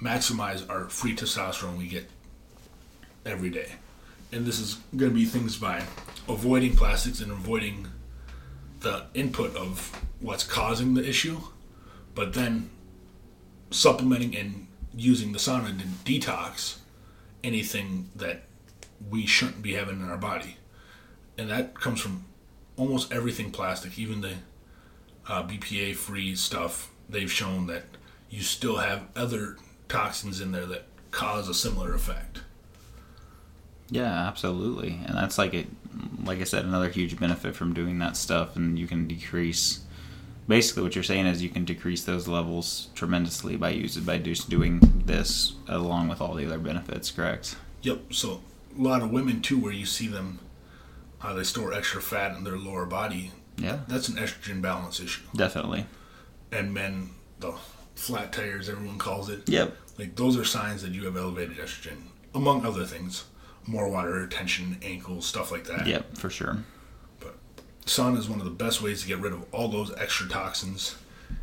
[0.00, 2.08] maximize our free testosterone we get
[3.24, 3.72] every day,
[4.30, 5.84] and this is going to be things by
[6.28, 7.88] avoiding plastics and avoiding
[8.80, 11.38] the input of what's causing the issue,
[12.14, 12.70] but then
[13.70, 16.78] supplementing and using the sauna to detox
[17.44, 18.44] anything that
[19.10, 20.56] we shouldn't be having in our body.
[21.36, 22.24] And that comes from
[22.76, 24.34] almost everything plastic, even the
[25.28, 26.90] uh, BPA free stuff.
[27.08, 27.84] They've shown that
[28.30, 29.56] you still have other
[29.88, 32.40] toxins in there that cause a similar effect.
[33.90, 35.00] Yeah, absolutely.
[35.06, 35.68] And that's like it
[36.24, 39.80] like I said, another huge benefit from doing that stuff and you can decrease
[40.48, 44.48] basically what you're saying is you can decrease those levels tremendously by using by just
[44.48, 47.56] doing this along with all the other benefits, correct?
[47.82, 48.12] Yep.
[48.12, 48.40] So
[48.76, 50.40] a lot of women too where you see them
[51.20, 53.32] uh, they store extra fat in their lower body.
[53.56, 53.80] Yeah.
[53.88, 55.24] That's an estrogen balance issue.
[55.34, 55.86] Definitely.
[56.52, 57.54] And men, the
[57.94, 59.48] flat tires everyone calls it.
[59.48, 59.76] Yep.
[59.98, 61.98] Like those are signs that you have elevated estrogen,
[62.34, 63.24] among other things
[63.68, 65.86] more water retention, ankles, stuff like that.
[65.86, 66.64] Yep, for sure.
[67.20, 67.36] But
[67.86, 70.96] sauna is one of the best ways to get rid of all those extra toxins.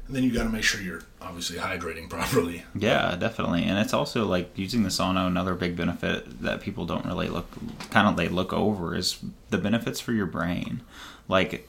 [0.08, 2.64] And then you got to make sure you're obviously hydrating properly.
[2.74, 3.64] Yeah, definitely.
[3.64, 5.28] And it's also like using the sauna.
[5.28, 7.48] Another big benefit that people don't really look
[7.92, 10.82] kind of they look over is the benefits for your brain.
[11.28, 11.68] Like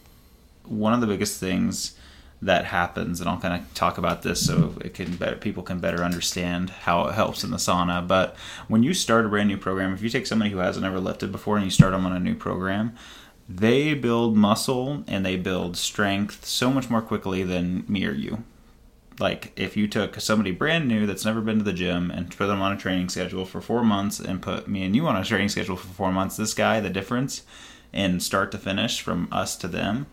[0.65, 1.97] one of the biggest things
[2.47, 5.81] that happens, and I'll kind of talk about this so it can better, people can
[5.81, 8.07] better understand how it helps in the sauna.
[8.07, 8.37] But
[8.69, 11.33] when you start a brand new program, if you take somebody who hasn't ever lifted
[11.33, 12.95] before and you start them on a new program,
[13.49, 18.45] they build muscle and they build strength so much more quickly than me or you.
[19.19, 22.47] Like if you took somebody brand new that's never been to the gym and put
[22.47, 25.25] them on a training schedule for four months and put me and you on a
[25.25, 27.43] training schedule for four months, this guy, the difference
[27.93, 30.07] in start to finish from us to them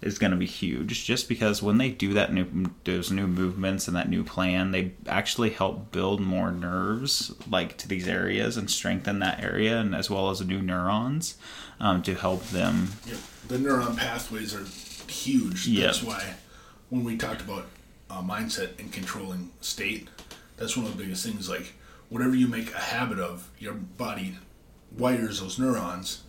[0.00, 3.88] is going to be huge just because when they do that new those new movements
[3.88, 8.70] and that new plan they actually help build more nerves like to these areas and
[8.70, 11.36] strengthen that area and as well as new neurons
[11.80, 13.18] um, to help them yep.
[13.48, 14.64] the neuron pathways are
[15.10, 15.86] huge yep.
[15.86, 16.34] that's why
[16.90, 17.66] when we talked about
[18.10, 20.08] uh, mindset and controlling state
[20.56, 21.74] that's one of the biggest things like
[22.08, 24.36] whatever you make a habit of your body
[24.96, 26.22] wires those neurons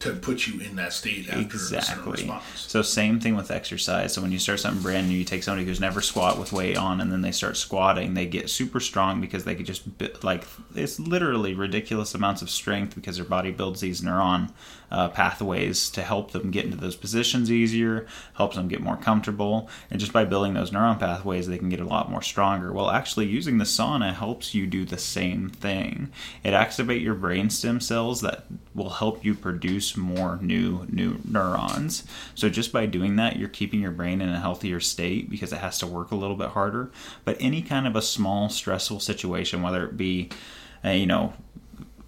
[0.00, 2.30] to put you in that state after exactly.
[2.54, 4.12] So same thing with exercise.
[4.12, 6.76] So when you start something brand new, you take somebody who's never squat with weight
[6.76, 9.82] on, and then they start squatting, they get super strong because they could just
[10.22, 14.50] like it's literally ridiculous amounts of strength because their body builds these neuron
[14.90, 19.68] uh, pathways to help them get into those positions easier, helps them get more comfortable,
[19.90, 22.72] and just by building those neuron pathways, they can get a lot more stronger.
[22.72, 26.10] Well, actually, using the sauna helps you do the same thing.
[26.44, 28.44] It activates your brain stem cells that
[28.78, 32.04] will help you produce more new new neurons.
[32.34, 35.58] So just by doing that, you're keeping your brain in a healthier state because it
[35.58, 36.90] has to work a little bit harder.
[37.24, 40.30] But any kind of a small stressful situation, whether it be
[40.84, 41.34] uh, you know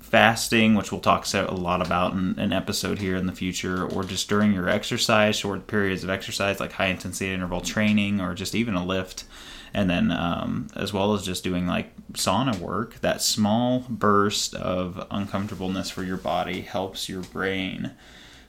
[0.00, 4.02] fasting, which we'll talk a lot about in an episode here in the future, or
[4.02, 8.54] just during your exercise, short periods of exercise like high intensity interval training, or just
[8.54, 9.24] even a lift.
[9.72, 15.06] And then, um, as well as just doing like sauna work, that small burst of
[15.10, 17.92] uncomfortableness for your body helps your brain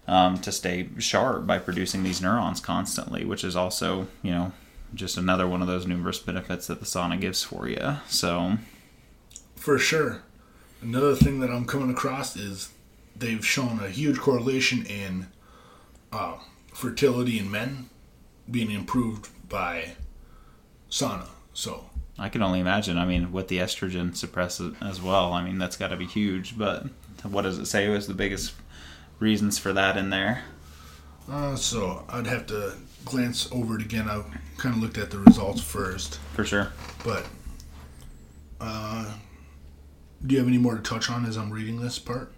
[0.08, 4.52] um, to stay sharp by producing these neurons constantly, which is also, you know,
[4.94, 7.98] just another one of those numerous benefits that the sauna gives for you.
[8.08, 8.58] So,
[9.56, 10.22] for sure.
[10.82, 12.70] Another thing that I'm coming across is
[13.16, 15.28] they've shown a huge correlation in
[16.12, 16.38] uh,
[16.74, 17.90] fertility in men
[18.50, 19.94] being improved by
[20.92, 21.26] sauna.
[21.54, 21.86] So
[22.20, 23.00] I can only imagine.
[23.00, 25.34] I mean, what the estrogen suppresses as well.
[25.34, 26.58] I mean, that's got to be huge.
[26.58, 26.86] But
[27.24, 28.54] what does it say was the biggest
[29.20, 30.44] reasons for that in there?
[31.30, 32.76] Uh, so I'd have to
[33.06, 34.08] glance over it again.
[34.08, 34.24] I
[34.58, 36.20] kind of looked at the results first.
[36.34, 36.72] For sure.
[37.04, 37.26] But
[38.60, 39.14] uh,
[40.26, 42.34] do you have any more to touch on as I'm reading this part?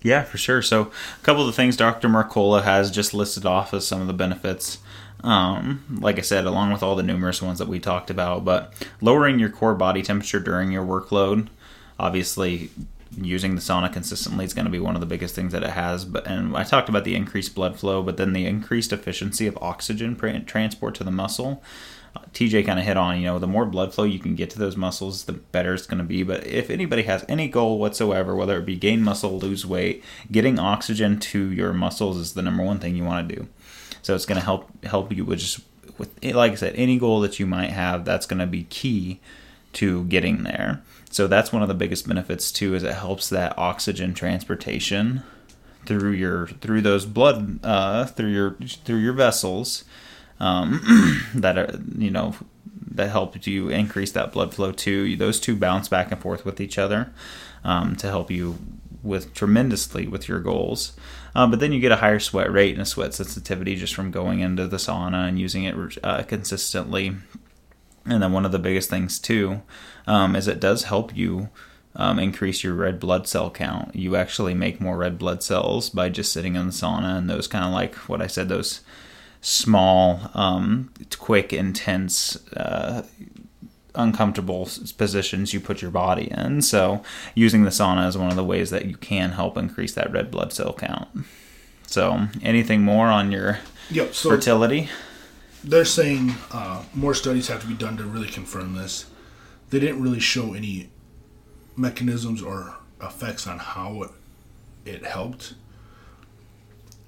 [0.00, 0.62] Yeah, for sure.
[0.62, 2.08] So, a couple of the things Dr.
[2.08, 4.78] Mercola has just listed off as some of the benefits.
[5.24, 8.72] Um, like I said, along with all the numerous ones that we talked about, but
[9.00, 11.48] lowering your core body temperature during your workload,
[11.98, 12.70] obviously,
[13.16, 15.70] using the sauna consistently is going to be one of the biggest things that it
[15.70, 16.04] has.
[16.04, 19.58] But and I talked about the increased blood flow, but then the increased efficiency of
[19.60, 20.14] oxygen
[20.46, 21.62] transport to the muscle.
[22.32, 24.58] TJ kind of hit on, you know, the more blood flow you can get to
[24.58, 26.22] those muscles, the better it's going to be.
[26.22, 30.58] But if anybody has any goal whatsoever, whether it be gain muscle, lose weight, getting
[30.58, 33.48] oxygen to your muscles is the number one thing you want to do.
[34.02, 35.60] So it's going to help help you with just
[35.98, 39.20] with like I said, any goal that you might have, that's going to be key
[39.74, 40.82] to getting there.
[41.10, 45.22] So that's one of the biggest benefits too, is it helps that oxygen transportation
[45.86, 48.52] through your through those blood uh, through your
[48.84, 49.84] through your vessels
[50.38, 52.34] um, that are you know
[52.90, 55.16] that help you increase that blood flow too.
[55.16, 57.12] Those two bounce back and forth with each other
[57.64, 58.58] um, to help you
[59.08, 60.92] with tremendously with your goals.
[61.34, 64.10] Um, but then you get a higher sweat rate and a sweat sensitivity just from
[64.10, 67.16] going into the sauna and using it uh, consistently.
[68.06, 69.62] And then one of the biggest things too
[70.06, 71.48] um, is it does help you
[71.96, 73.94] um, increase your red blood cell count.
[73.94, 77.48] You actually make more red blood cells by just sitting in the sauna and those
[77.48, 78.80] kind of like what I said those
[79.40, 83.04] small, um, quick, intense, uh,
[83.98, 86.62] uncomfortable positions you put your body in.
[86.62, 87.02] So,
[87.34, 90.30] using the sauna is one of the ways that you can help increase that red
[90.30, 91.08] blood cell count.
[91.86, 93.58] So, anything more on your
[93.90, 94.88] yep, so fertility?
[95.62, 99.06] They're saying uh, more studies have to be done to really confirm this.
[99.70, 100.90] They didn't really show any
[101.76, 104.10] mechanisms or effects on how it,
[104.84, 105.54] it helped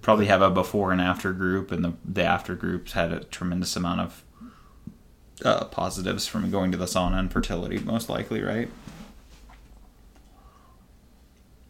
[0.02, 3.76] probably have a before and after group, and the, the after groups had a tremendous
[3.76, 4.24] amount of
[5.44, 8.68] uh, positives from going to the sauna and fertility, most likely, right?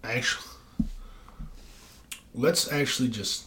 [0.02, 0.46] Actually,
[2.34, 3.46] let's actually just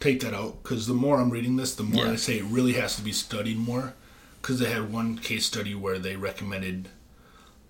[0.00, 2.12] take that out because the more I'm reading this, the more yeah.
[2.12, 3.94] I say it really has to be studied more.
[4.40, 6.88] Because they had one case study where they recommended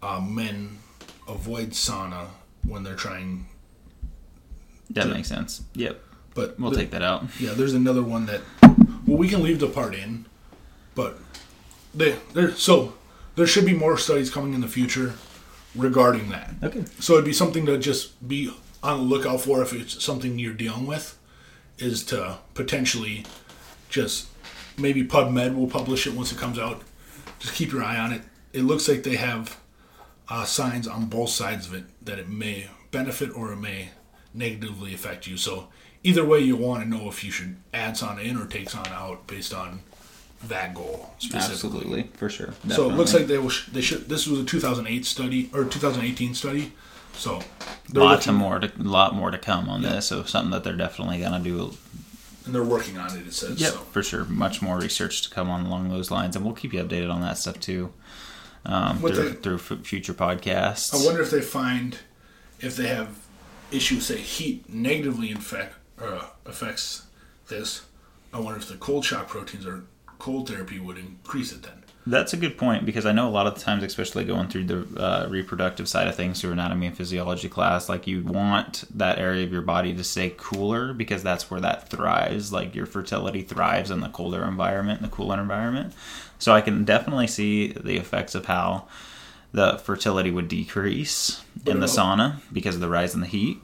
[0.03, 0.79] uh, men
[1.29, 2.29] avoid sauna
[2.67, 3.47] when they're trying.
[4.89, 5.65] That to, makes sense.
[5.75, 6.03] Yep.
[6.35, 7.27] But we'll the, take that out.
[7.39, 8.41] Yeah, there's another one that
[9.07, 10.25] well we can leave the part in,
[10.95, 11.19] but
[11.95, 12.95] they there so
[13.35, 15.15] there should be more studies coming in the future
[15.75, 16.55] regarding that.
[16.63, 16.85] Okay.
[17.01, 20.53] So it'd be something to just be on the lookout for if it's something you're
[20.53, 21.19] dealing with,
[21.79, 23.25] is to potentially
[23.89, 24.29] just
[24.77, 26.83] maybe PubMed will publish it once it comes out.
[27.39, 28.23] Just keep your eye on it.
[28.53, 29.59] It looks like they have
[30.29, 33.91] uh, signs on both sides of it that it may benefit or it may
[34.35, 35.37] negatively affect you.
[35.37, 35.69] So
[36.03, 38.87] either way, you want to know if you should add sauna in or take on
[38.89, 39.81] out based on
[40.49, 41.55] that goal specifically.
[41.55, 42.47] Absolutely, for sure.
[42.47, 42.77] Definitely.
[42.77, 43.49] So it looks like they will.
[43.49, 44.09] Sh- they should.
[44.09, 46.73] This was a 2008 study or 2018 study.
[47.15, 47.41] So
[47.93, 49.91] lots of more, to, lot more to come on yeah.
[49.91, 50.07] this.
[50.07, 51.75] So something that they're definitely gonna do.
[52.45, 53.27] And they're working on it.
[53.27, 53.61] It says.
[53.61, 53.79] Yep, so.
[53.79, 54.25] for sure.
[54.25, 57.21] Much more research to come on along those lines, and we'll keep you updated on
[57.21, 57.93] that stuff too.
[58.65, 60.95] Um, through, they, through future podcasts.
[60.95, 61.99] I wonder if they find
[62.61, 63.19] if they have
[63.73, 67.07] issues say heat negatively infect uh, affects
[67.49, 67.83] this.
[68.33, 69.85] I wonder if the cold shock proteins or
[70.23, 71.83] cold therapy would increase it then.
[72.07, 74.65] That's a good point because I know a lot of the times, especially going through
[74.65, 79.19] the uh, reproductive side of things through anatomy and physiology class, like you want that
[79.19, 82.53] area of your body to stay cooler because that's where that thrives.
[82.53, 85.93] Like your fertility thrives in the colder environment, in the cooler environment.
[86.39, 88.87] So I can definitely see the effects of how
[89.51, 93.59] the fertility would decrease in the sauna because of the rise in the heat.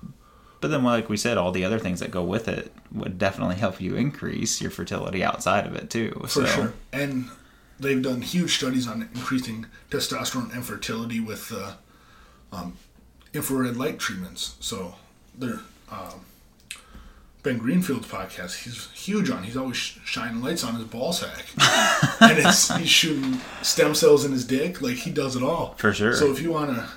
[0.60, 3.56] But then, like we said, all the other things that go with it would definitely
[3.56, 6.20] help you increase your fertility outside of it too.
[6.22, 6.46] For so.
[6.46, 6.72] sure.
[6.92, 7.28] And
[7.78, 11.74] they've done huge studies on increasing testosterone and fertility with uh,
[12.52, 12.76] um,
[13.32, 14.56] infrared light treatments.
[14.60, 14.96] So
[15.36, 16.24] they're um,
[17.42, 18.64] Ben Greenfield's podcast.
[18.64, 19.44] He's huge on.
[19.44, 21.46] He's always shining lights on his ball sack,
[22.20, 24.82] and it's he's shooting stem cells in his dick.
[24.82, 26.14] Like he does it all for sure.
[26.14, 26.88] So if you want to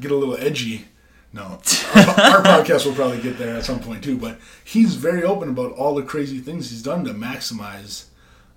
[0.00, 0.86] get a little edgy
[1.32, 4.16] no, our, our, podcast will probably get there at some point too.
[4.16, 8.06] But he's very open about all the crazy things he's done to maximize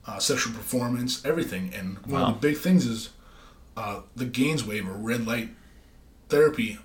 [0.07, 1.74] uh, sexual performance, everything.
[1.74, 2.28] And one wow.
[2.30, 3.09] of the big things is
[3.76, 5.49] uh, the GAINSWave or red light
[6.30, 6.80] therapy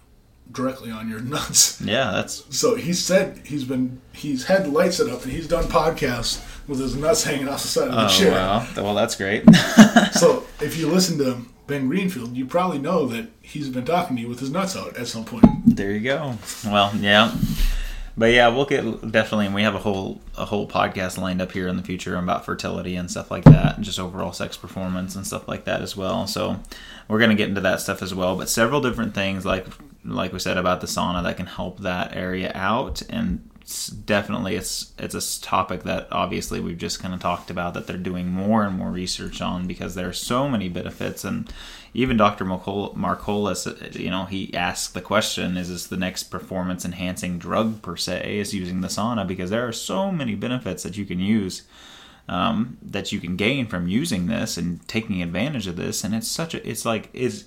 [0.52, 1.80] directly on your nuts.
[1.80, 2.74] Yeah, that's so.
[2.74, 6.80] He said he's been he's had the lights set up and he's done podcasts with
[6.80, 8.32] his nuts hanging off the side of the oh, chair.
[8.32, 9.44] Wow, well that's great.
[10.12, 14.22] so if you listen to Ben Greenfield, you probably know that he's been talking to
[14.22, 15.44] you with his nuts out at some point.
[15.66, 16.34] There you go.
[16.64, 17.34] Well, yeah.
[18.18, 21.52] But yeah, we'll get definitely, and we have a whole a whole podcast lined up
[21.52, 25.14] here in the future about fertility and stuff like that, and just overall sex performance
[25.16, 26.26] and stuff like that as well.
[26.26, 26.60] So
[27.08, 28.36] we're gonna get into that stuff as well.
[28.36, 29.66] But several different things, like
[30.04, 34.54] like we said about the sauna that can help that area out and it's definitely
[34.54, 38.28] it's it's a topic that obviously we've just kind of talked about that they're doing
[38.28, 41.52] more and more research on because there are so many benefits and
[41.96, 42.44] even Dr.
[42.44, 43.66] Mercola's,
[43.96, 48.38] you know, he asked the question: Is this the next performance enhancing drug per se?
[48.38, 51.62] Is using the sauna because there are so many benefits that you can use.
[52.28, 56.28] Um, that you can gain from using this and taking advantage of this, and it's
[56.28, 57.46] such a it's like is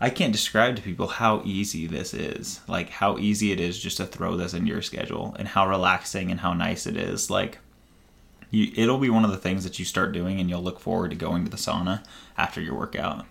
[0.00, 2.60] I can't describe to people how easy this is.
[2.66, 6.32] Like how easy it is just to throw this in your schedule and how relaxing
[6.32, 7.30] and how nice it is.
[7.30, 7.58] Like
[8.50, 11.10] you, it'll be one of the things that you start doing and you'll look forward
[11.10, 12.02] to going to the sauna
[12.36, 13.24] after your workout.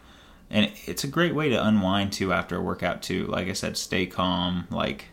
[0.50, 3.26] And it's a great way to unwind too after a workout too.
[3.28, 5.06] Like I said, stay calm, like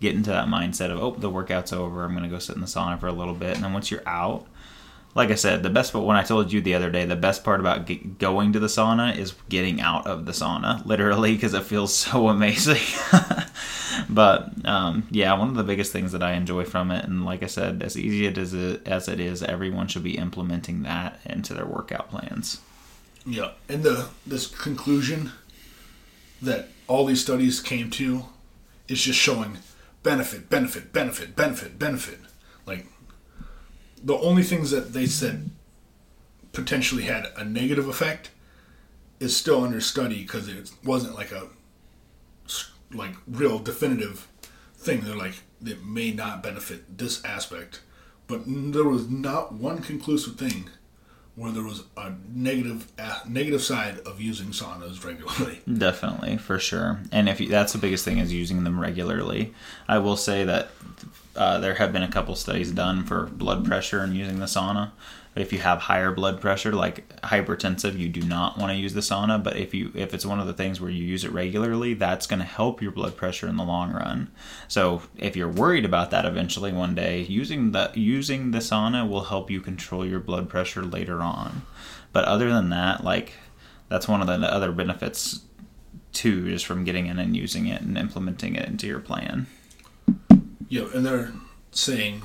[0.00, 2.04] get into that mindset of, oh, the workout's over.
[2.04, 3.54] I'm going to go sit in the sauna for a little bit.
[3.54, 4.46] And then once you're out,
[5.14, 7.42] like I said, the best part when I told you the other day, the best
[7.42, 11.64] part about going to the sauna is getting out of the sauna, literally, because it
[11.64, 12.82] feels so amazing.
[14.08, 17.42] but um, yeah, one of the biggest things that I enjoy from it, and like
[17.42, 21.54] I said, as easy as it, as it is, everyone should be implementing that into
[21.54, 22.60] their workout plans.
[23.26, 25.32] Yeah, and the this conclusion
[26.40, 28.24] that all these studies came to
[28.88, 29.58] is just showing
[30.02, 32.18] benefit, benefit, benefit, benefit, benefit.
[32.66, 32.86] Like
[34.02, 35.50] the only things that they said
[36.52, 38.30] potentially had a negative effect
[39.20, 41.48] is still under study because it wasn't like a
[42.92, 44.26] like real definitive
[44.76, 45.02] thing.
[45.02, 47.82] They're like it may not benefit this aspect,
[48.26, 50.70] but there was not one conclusive thing
[51.40, 55.60] where there was a negative uh, negative side of using saunas regularly.
[55.78, 57.00] Definitely, for sure.
[57.10, 59.54] And if you, that's the biggest thing is using them regularly.
[59.88, 60.68] I will say that
[61.34, 64.90] uh, there have been a couple studies done for blood pressure and using the sauna.
[65.36, 69.00] If you have higher blood pressure, like hypertensive, you do not want to use the
[69.00, 69.42] sauna.
[69.42, 72.26] But if you if it's one of the things where you use it regularly, that's
[72.26, 74.30] going to help your blood pressure in the long run.
[74.66, 79.24] So if you're worried about that eventually one day, using the using the sauna will
[79.24, 81.62] help you control your blood pressure later on.
[82.12, 83.34] But other than that, like
[83.88, 85.42] that's one of the other benefits
[86.12, 89.46] too, just from getting in and using it and implementing it into your plan.
[90.68, 91.32] Yeah, and they're
[91.70, 92.22] saying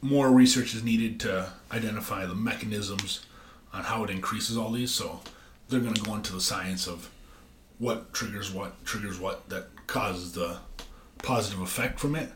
[0.00, 3.26] more research is needed to identify the mechanisms
[3.72, 4.90] on how it increases all these.
[4.90, 5.20] So
[5.68, 7.10] they're going to go into the science of
[7.78, 10.58] what triggers what triggers what that causes the
[11.18, 12.30] positive effect from it.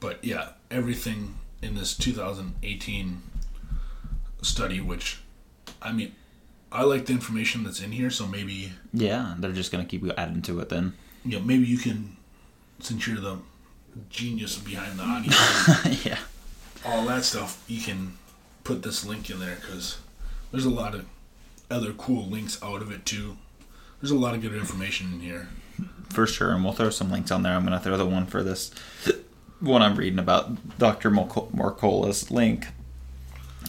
[0.00, 3.22] But yeah, everything in this 2018
[4.42, 5.20] study, which
[5.80, 6.14] I mean,
[6.70, 10.10] I like the information that's in here, so maybe yeah, they're just going to keep
[10.18, 10.94] adding to it then.
[11.24, 12.16] Yeah, maybe you can,
[12.80, 13.38] since you're the
[14.10, 15.02] genius behind the
[15.84, 16.00] audio.
[16.04, 16.18] yeah.
[16.86, 18.16] All that stuff, you can
[18.64, 19.98] put this link in there because
[20.52, 21.06] there's a lot of
[21.70, 23.36] other cool links out of it too.
[24.00, 25.48] There's a lot of good information in here.
[26.10, 27.52] For sure, and we'll throw some links on there.
[27.52, 28.70] I'm to throw the one for this
[29.60, 31.10] one I'm reading about Dr.
[31.10, 32.66] Mercola's link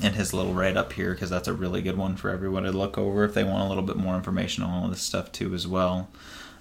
[0.03, 2.71] and his little write up here because that's a really good one for everyone to
[2.71, 5.53] look over if they want a little bit more information on all this stuff too
[5.53, 6.09] as well.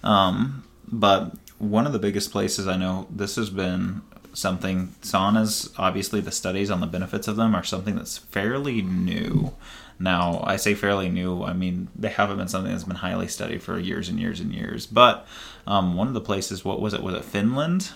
[0.03, 4.03] Um, but one of the biggest places I know this has been
[4.37, 9.55] something saunas obviously the studies on the benefits of them are something that's fairly new
[9.99, 13.62] now i say fairly new i mean they haven't been something that's been highly studied
[13.62, 15.26] for years and years and years but
[15.66, 17.93] um, one of the places what was it was it finland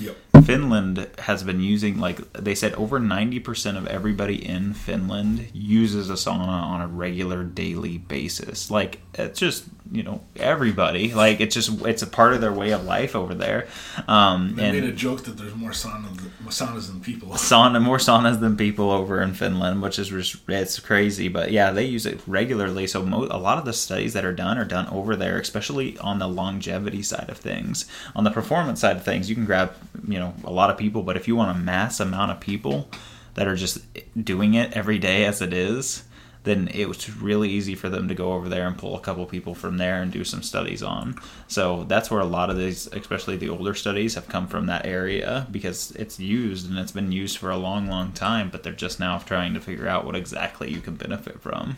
[0.00, 0.16] Yep.
[0.44, 6.12] Finland has been using like they said over 90% of everybody in Finland uses a
[6.12, 8.70] sauna on a regular daily basis.
[8.70, 12.72] Like it's just you know everybody like it's just it's a part of their way
[12.72, 13.66] of life over there.
[14.06, 16.16] Um, they and made a joke that there's more saunas,
[16.46, 17.28] saunas than people.
[17.32, 21.28] Sauna more saunas than people over in Finland, which is just it's crazy.
[21.28, 22.86] But yeah, they use it regularly.
[22.86, 25.96] So mo- a lot of the studies that are done are done over there, especially
[25.98, 27.86] on the longevity side of things.
[28.14, 29.74] On the performance side of things, you can grab
[30.06, 32.90] you know a lot of people, but if you want a mass amount of people
[33.34, 33.78] that are just
[34.22, 36.02] doing it every day as it is
[36.44, 39.26] then it was really easy for them to go over there and pull a couple
[39.26, 41.18] people from there and do some studies on.
[41.46, 44.86] So that's where a lot of these, especially the older studies, have come from that
[44.86, 48.72] area because it's used and it's been used for a long, long time, but they're
[48.72, 51.76] just now trying to figure out what exactly you can benefit from.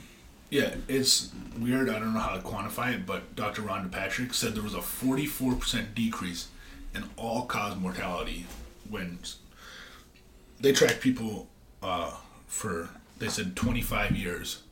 [0.51, 1.89] Yeah, it's weird.
[1.89, 3.63] I don't know how to quantify it, but Dr.
[3.63, 6.49] Rhonda Patrick said there was a 44% decrease
[6.93, 8.47] in all cause mortality
[8.89, 9.21] when
[10.59, 11.47] they tracked people
[11.83, 12.13] uh,
[12.49, 12.91] for
[13.21, 14.63] they said 25 years,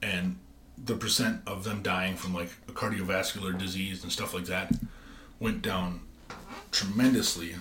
[0.00, 0.38] and
[0.82, 4.72] the percent of them dying from like a cardiovascular disease and stuff like that
[5.38, 6.00] went down
[6.70, 7.54] tremendously.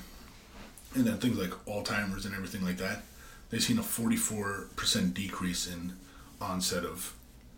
[0.95, 3.01] And then things like Alzheimer's and everything like that,
[3.49, 5.93] they've seen a 44% decrease in
[6.39, 7.13] onset of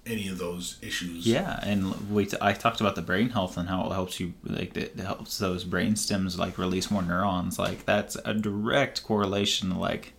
[0.05, 1.25] any of those issues.
[1.25, 4.33] Yeah, and we t- I talked about the brain health and how it helps you
[4.43, 7.57] like it helps those brain stems like release more neurons.
[7.57, 10.13] Like that's a direct correlation like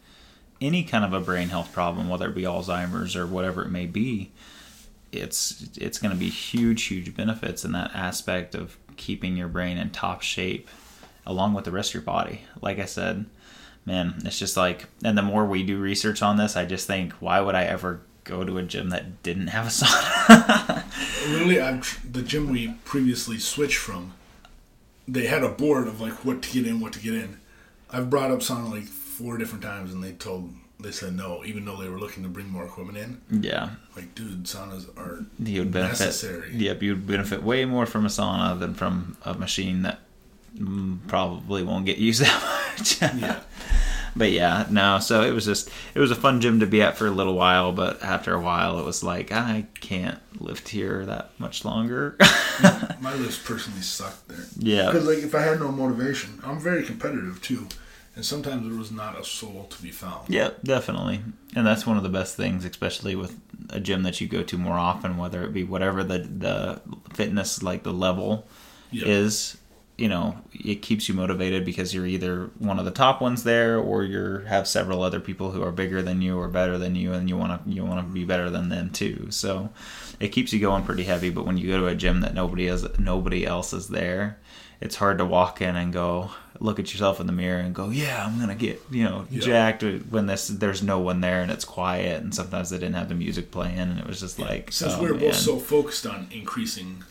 [0.65, 3.87] any kind of a brain health problem, whether it be Alzheimer's or whatever it may
[3.87, 4.33] be.
[5.13, 9.77] It's it's going to be huge, huge benefits in that aspect of keeping your brain
[9.77, 10.69] in top shape,
[11.27, 12.43] along with the rest of your body.
[12.61, 13.27] Like I said,
[13.85, 17.13] man, it's just like, and the more we do research on this, I just think,
[17.15, 20.85] why would I ever go to a gym that didn't have a sauna?
[21.31, 24.15] Literally, I've, the gym we previously switched from,
[25.07, 27.39] they had a board of like what to get in, what to get in.
[27.91, 28.85] I've brought up sauna like
[29.19, 32.29] four different times, and they told they said no, even though they were looking to
[32.29, 32.99] bring more equipment
[33.31, 33.43] in.
[33.43, 36.01] yeah, Like, dude, saunas are you would benefit.
[36.07, 36.55] necessary.
[36.55, 40.01] Yep, you would benefit way more from a sauna than from a machine that
[41.09, 42.43] probably won't get used that
[42.79, 43.01] much.
[43.21, 43.41] Yeah.
[44.17, 45.01] But yeah, no.
[45.01, 47.35] So it was just it was a fun gym to be at for a little
[47.35, 52.17] while, but after a while, it was like I can't lift here that much longer.
[53.01, 54.45] My lifts personally sucked there.
[54.59, 57.67] yeah, Because like if I had no motivation, I'm very competitive too,
[58.17, 60.29] and sometimes there was not a soul to be found.
[60.29, 61.21] yeah, definitely.
[61.57, 63.39] And that's one of the best things, especially with
[63.71, 66.81] a gym that you go to more often, whether it be whatever the the
[67.15, 68.47] fitness like the level
[68.91, 69.07] Yeah.
[69.07, 69.57] is.
[69.97, 73.79] You know, it keeps you motivated because you're either one of the top ones there,
[73.79, 77.13] or you have several other people who are bigger than you or better than you,
[77.13, 79.29] and you want to you want to be better than them too.
[79.31, 79.71] So
[80.19, 81.31] it keeps you going pretty heavy.
[81.31, 84.41] But when you go to a gym that nobody is nobody else is there,
[84.81, 86.31] it's hard to walk in and go
[86.61, 89.41] look at yourself in the mirror and go, yeah, I'm gonna get you know Yeah.
[89.41, 93.09] jacked when this there's no one there and it's quiet and sometimes they didn't have
[93.09, 95.21] the music playing and it was just like Since oh, we're man.
[95.21, 97.03] both so focused on increasing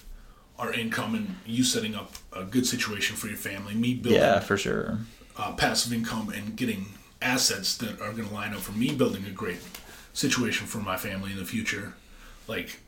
[0.57, 4.39] our income and you setting up a good situation for your family, me building yeah
[4.39, 4.99] for sure
[5.35, 6.85] uh, passive income and getting
[7.21, 9.57] assets that are going to line up for me building a great
[10.13, 11.93] situation for my family in the future.
[12.47, 12.79] Like,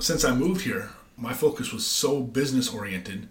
[0.00, 3.28] since I moved here, my focus was so business oriented,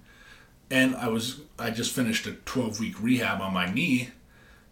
[0.69, 4.09] and I was I just finished a 12 week rehab on my knee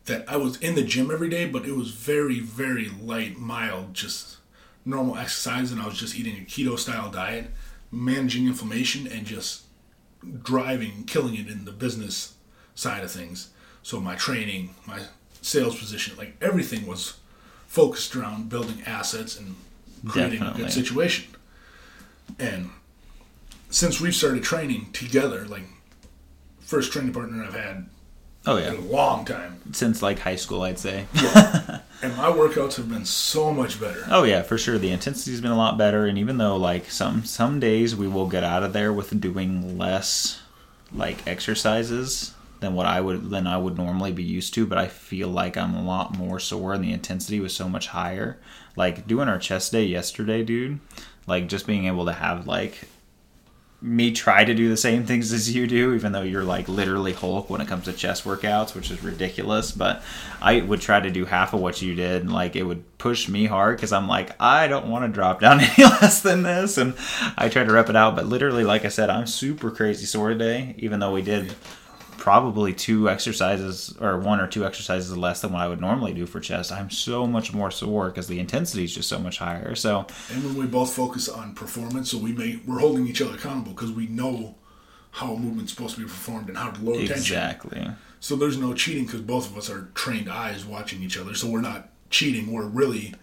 [0.06, 3.94] that I was in the gym every day, but it was very very light, mild,
[3.94, 4.38] just
[4.86, 7.48] normal exercise, and I was just eating a keto style diet,
[7.92, 9.64] managing inflammation, and just
[10.44, 12.36] driving, killing it in the business
[12.76, 13.50] side of things.
[13.84, 15.02] So my training, my
[15.42, 17.18] sales position, like everything was
[17.68, 19.56] focused around building assets and
[20.08, 21.26] creating a good situation.
[22.40, 22.70] And
[23.70, 25.66] since we've started training together, like
[26.66, 27.86] first training partner I've had
[28.48, 29.60] oh in yeah a long time.
[29.72, 31.06] since like high school I'd say
[32.04, 34.04] And my workouts have been so much better.
[34.10, 37.24] oh yeah for sure the intensity's been a lot better and even though like some
[37.26, 40.42] some days we will get out of there with doing less
[40.92, 44.88] like exercises than what I would than I would normally be used to, but I
[44.88, 48.38] feel like I'm a lot more sore and the intensity was so much higher.
[48.78, 50.80] Like doing our chest day yesterday, dude,
[51.28, 52.88] like just being able to have like
[53.86, 57.14] me try to do the same things as you do, even though you're like literally
[57.14, 59.72] Hulk when it comes to chest workouts, which is ridiculous.
[59.72, 60.04] But
[60.42, 63.30] I would try to do half of what you did, and like it would push
[63.30, 66.80] me hard because I'm like, I don't want to drop down any less than this,
[66.80, 66.96] and
[67.38, 68.16] I try to rep it out.
[68.16, 71.54] But literally, like I said, I'm super crazy sore today, even though we did
[72.18, 76.26] probably two exercises or one or two exercises less than what I would normally do
[76.26, 76.72] for chest.
[76.72, 79.76] I'm so much more sore because the intensity is just so much higher.
[79.76, 83.36] So And when we both focus on performance, so we may we're holding each other
[83.36, 84.56] accountable because we know
[85.12, 87.16] how a movement's supposed to be performed and how to load tension.
[87.16, 87.88] exactly.
[88.20, 91.36] So there's no cheating because both of us are trained eyes watching each other.
[91.36, 92.52] So we're not cheating.
[92.52, 93.14] We're really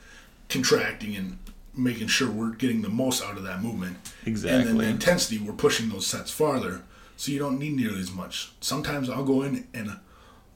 [0.49, 1.39] contracting and
[1.75, 3.97] making sure we're getting the most out of that movement.
[4.27, 4.61] Exactly.
[4.61, 6.83] And then the intensity, we're pushing those sets farther.
[7.17, 8.53] So you don't need nearly as much.
[8.61, 9.99] Sometimes I'll go in and,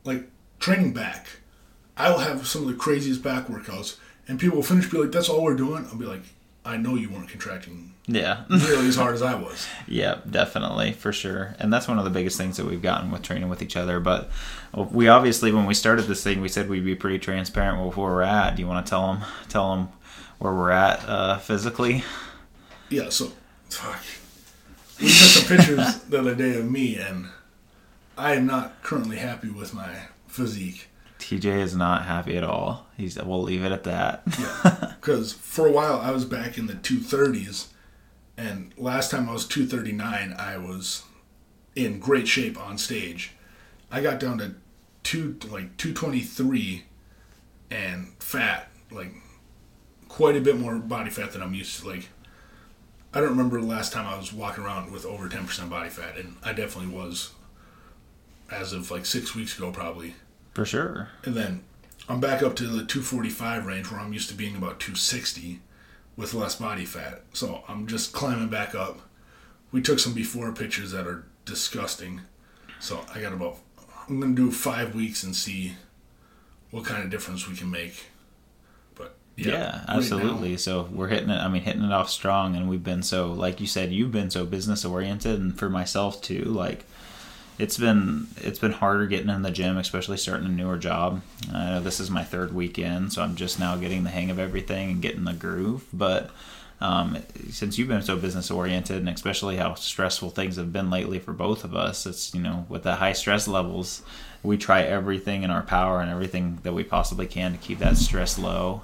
[0.05, 0.29] like,
[0.59, 1.27] training back,
[1.97, 3.97] I'll have some of the craziest back workouts,
[4.29, 5.87] and people will finish, be like, that's all we're doing.
[5.87, 6.23] I'll be like,
[6.65, 8.43] I know you weren't contracting Yeah.
[8.51, 9.69] nearly as hard as I was.
[9.87, 11.55] Yeah, definitely, for sure.
[11.61, 14.01] And that's one of the biggest things that we've gotten with training with each other.
[14.01, 14.29] But
[14.75, 18.11] we obviously, when we started this thing, we said we'd be pretty transparent with where
[18.11, 18.57] we're at.
[18.57, 19.89] Do you want to tell them, tell them
[20.41, 22.03] where we're at uh, physically?
[22.89, 23.31] Yeah, so
[23.71, 24.03] fuck.
[25.01, 27.27] We took some pictures the other day of me, and
[28.17, 30.89] I am not currently happy with my physique.
[31.19, 32.87] TJ is not happy at all.
[32.97, 33.17] He's.
[33.23, 34.23] We'll leave it at that.
[34.39, 37.69] Yeah, because for a while I was back in the two thirties,
[38.37, 41.05] and last time I was two thirty nine, I was
[41.75, 43.33] in great shape on stage.
[43.91, 44.55] I got down to
[45.03, 46.85] two like two twenty three,
[47.71, 49.15] and fat like
[50.09, 51.89] quite a bit more body fat than I'm used to.
[51.89, 52.09] Like
[53.17, 55.89] I don't remember the last time I was walking around with over ten percent body
[55.89, 57.31] fat, and I definitely was.
[58.51, 60.15] As of like six weeks ago, probably.
[60.55, 61.09] for sure.
[61.25, 61.65] And then
[62.09, 65.61] I'm back up to the 245 range where I'm used to being about 260.
[66.15, 67.23] with less body fat.
[67.33, 69.01] So I'm just climbing back up.
[69.73, 72.21] We took some before pictures that are disgusting.
[72.81, 73.59] So I got about
[74.09, 75.73] I'm gonna do five weeks and see
[76.71, 78.05] what kind of difference we can make.
[79.37, 80.53] Yeah, yeah absolutely.
[80.53, 81.39] now- so we're hitting it.
[81.39, 84.31] I mean, hitting it off strong, and we've been so, like you said, you've been
[84.31, 86.45] so business oriented, and for myself too.
[86.45, 86.85] Like,
[87.59, 91.23] it's been it's been harder getting in the gym, especially starting a newer job.
[91.53, 94.39] I know this is my third weekend, so I'm just now getting the hang of
[94.39, 95.85] everything and getting the groove.
[95.93, 96.31] But
[96.81, 97.19] um,
[97.51, 101.33] since you've been so business oriented, and especially how stressful things have been lately for
[101.33, 104.03] both of us, it's you know with the high stress levels,
[104.43, 107.97] we try everything in our power and everything that we possibly can to keep that
[107.97, 108.83] stress low.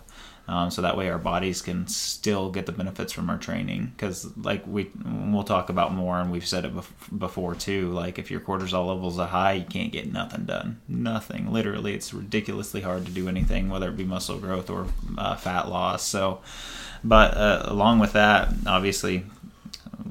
[0.49, 3.93] Um, so that way our bodies can still get the benefits from our training.
[3.97, 8.18] Because like we we'll talk about more and we've said it bef- before too like
[8.18, 10.80] if your cortisol levels are high you can't get nothing done.
[10.88, 11.53] Nothing.
[11.53, 14.86] Literally it's ridiculously hard to do anything whether it be muscle growth or
[15.16, 16.03] uh, fat loss.
[16.03, 16.40] So
[17.05, 19.24] but uh, along with that obviously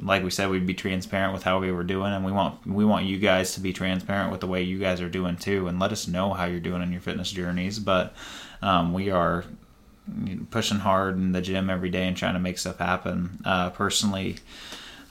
[0.02, 2.86] like we said we'd be transparent with how we were doing and we want we
[2.86, 5.80] want you guys to be transparent with the way you guys are doing too and
[5.80, 7.80] let us know how you're doing in your fitness journeys.
[7.80, 8.14] But
[8.62, 9.44] um, we are
[10.50, 13.42] pushing hard in the gym every day and trying to make stuff happen.
[13.46, 14.38] Uh, personally,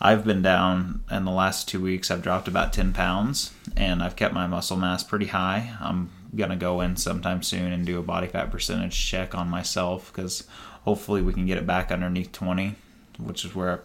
[0.00, 2.10] I've been down in the last two weeks.
[2.10, 5.76] I've dropped about 10 pounds and I've kept my muscle mass pretty high.
[5.80, 9.48] I'm going to go in sometime soon and do a body fat percentage check on
[9.48, 10.44] myself because
[10.84, 12.76] hopefully we can get it back underneath 20,
[13.18, 13.82] which is where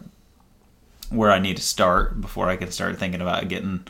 [1.10, 3.86] where I need to start before I can start thinking about getting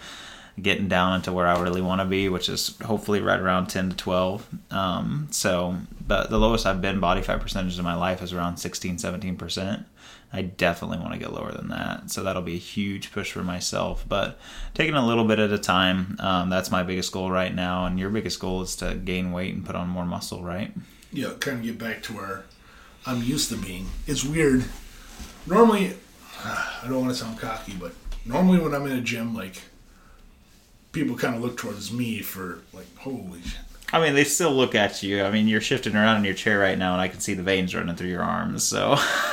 [0.61, 3.91] getting down into where I really want to be, which is hopefully right around 10
[3.91, 4.49] to 12.
[4.71, 5.77] Um, so,
[6.07, 9.85] but the lowest I've been body fat percentage in my life is around 16, 17%.
[10.33, 12.11] I definitely want to get lower than that.
[12.11, 14.05] So that'll be a huge push for myself.
[14.09, 14.39] But
[14.75, 17.87] taking a little bit at a time, um, that's my biggest goal right now.
[17.87, 20.73] And your biggest goal is to gain weight and put on more muscle, right?
[21.13, 22.45] yeah, kind of get back to where
[23.07, 23.89] I'm used to being.
[24.07, 24.65] It's weird.
[25.47, 25.95] Normally,
[26.45, 27.93] I don't want to sound cocky, but
[28.25, 29.63] normally when I'm in a gym, like
[30.97, 33.61] people kind of look towards me for like, holy shit.
[33.93, 35.23] I mean, they still look at you.
[35.23, 37.43] I mean, you're shifting around in your chair right now, and I can see the
[37.45, 38.65] veins running through your arms.
[38.65, 38.97] So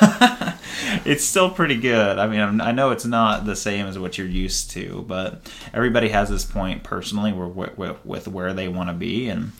[1.04, 2.18] it's still pretty good.
[2.18, 5.50] I mean, I'm- I know it's not the same as what you're used to, but
[5.72, 9.50] everybody has this point personally where with, with where they want to be, and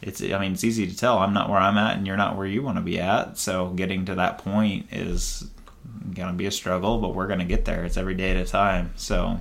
[0.00, 0.20] it's.
[0.20, 1.18] I mean, it's easy to tell.
[1.18, 3.38] I'm not where I'm at, and you're not where you want to be at.
[3.38, 5.46] So getting to that point is
[6.14, 7.84] gonna be a struggle, but we're gonna get there.
[7.84, 8.92] It's every day at a time.
[8.96, 9.38] So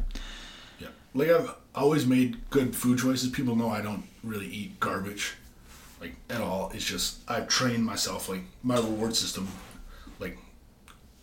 [0.80, 0.90] Yeah.
[1.16, 3.30] Like I've always made good food choices.
[3.30, 5.36] People know I don't really eat garbage,
[6.00, 6.72] like at all.
[6.74, 8.30] It's just I've trained myself.
[8.30, 9.48] Like my reward system,
[10.20, 10.38] like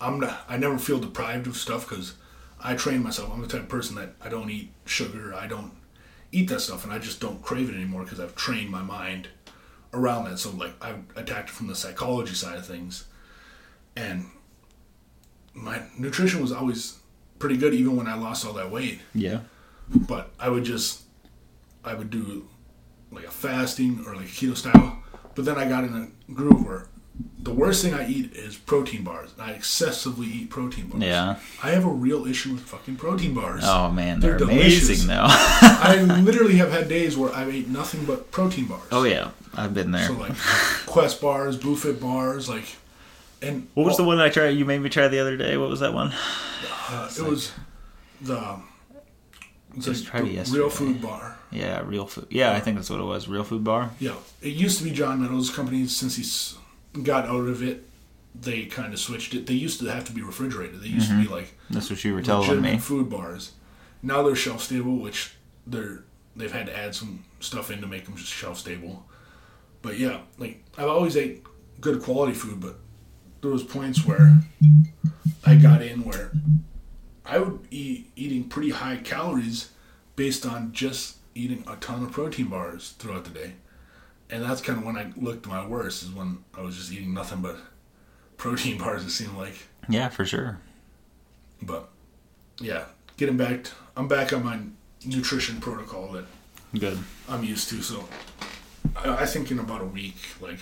[0.00, 0.44] I'm not.
[0.48, 2.14] I never feel deprived of stuff because
[2.60, 3.30] I train myself.
[3.32, 5.34] I'm the type of person that I don't eat sugar.
[5.34, 5.72] I don't
[6.32, 9.28] eat that stuff, and I just don't crave it anymore because I've trained my mind
[9.92, 10.38] around that.
[10.38, 13.06] So like I've attacked it from the psychology side of things,
[13.96, 14.26] and
[15.54, 16.98] my nutrition was always
[17.38, 19.40] pretty good even when I lost all that weight yeah,
[19.94, 21.02] but I would just
[21.84, 22.48] I would do
[23.10, 25.02] like a fasting or like a keto style.
[25.34, 25.94] But then I got in
[26.28, 26.88] a groove where
[27.40, 29.30] the worst thing I eat is protein bars.
[29.38, 31.02] I excessively eat protein bars.
[31.02, 31.36] Yeah.
[31.62, 33.62] I have a real issue with fucking protein bars.
[33.64, 35.24] Oh man, they're, They're amazing though.
[35.26, 38.88] I literally have had days where I've ate nothing but protein bars.
[38.92, 40.06] oh yeah, I've been there.
[40.06, 40.36] So like
[40.86, 42.64] Quest bars, Buffet bars, like
[43.40, 44.50] and What was the one I tried?
[44.50, 45.56] You made me try the other day.
[45.56, 46.12] What was that one?
[46.88, 47.52] uh, it was
[48.20, 48.58] the
[49.76, 51.36] it's Just like tried it real food bar.
[51.50, 52.26] Yeah, real food.
[52.30, 53.28] Yeah, I think that's what it was.
[53.28, 53.90] Real food bar.
[53.98, 55.86] Yeah, it used to be John Meadows' company.
[55.86, 56.56] Since he's
[57.02, 57.88] got out of it,
[58.34, 59.46] they kind of switched it.
[59.46, 60.82] They used to have to be refrigerated.
[60.82, 61.32] They used to be mm-hmm.
[61.32, 62.78] like That's what you were telling me.
[62.78, 63.52] food bars.
[64.02, 65.34] Now they're shelf stable, which
[65.66, 66.04] they're
[66.36, 69.04] they've had to add some stuff in to make them just shelf stable.
[69.82, 71.44] But yeah, like I've always ate
[71.80, 72.76] good quality food, but
[73.40, 74.38] there was points where
[75.44, 76.32] I got in where
[77.28, 79.70] I would be eating pretty high calories
[80.16, 83.52] based on just eating a ton of protein bars throughout the day.
[84.30, 87.14] And that's kind of when I looked my worst is when I was just eating
[87.14, 87.56] nothing but
[88.36, 89.04] protein bars.
[89.04, 89.54] It seemed like,
[89.88, 90.58] Yeah, for sure.
[91.62, 91.88] but
[92.60, 92.84] yeah,
[93.16, 93.64] getting back.
[93.64, 94.58] To, I'm back on my
[95.04, 96.24] nutrition protocol that
[96.78, 96.98] Good.
[97.28, 97.82] I'm used to.
[97.82, 98.08] So
[98.96, 100.58] I, I think in about a week, like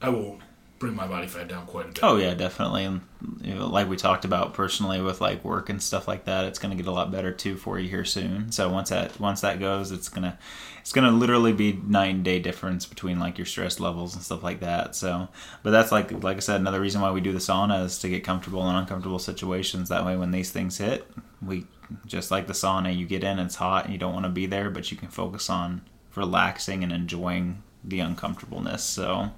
[0.00, 0.38] I will
[0.78, 2.00] bring my body fat down quite a bit.
[2.02, 2.84] Oh yeah, definitely.
[2.84, 3.00] And
[3.40, 6.58] you know, like we talked about personally with like work and stuff like that, it's
[6.58, 8.52] gonna get a lot better too for you here soon.
[8.52, 10.38] So once that once that goes, it's gonna
[10.80, 14.60] it's gonna literally be nine day difference between like your stress levels and stuff like
[14.60, 14.94] that.
[14.94, 15.28] So,
[15.62, 18.08] but that's like like I said, another reason why we do the sauna is to
[18.08, 19.88] get comfortable in uncomfortable situations.
[19.88, 21.10] That way, when these things hit,
[21.40, 21.66] we
[22.04, 24.46] just like the sauna, you get in, it's hot, and you don't want to be
[24.46, 25.82] there, but you can focus on
[26.14, 28.82] relaxing and enjoying the uncomfortableness.
[28.82, 29.30] So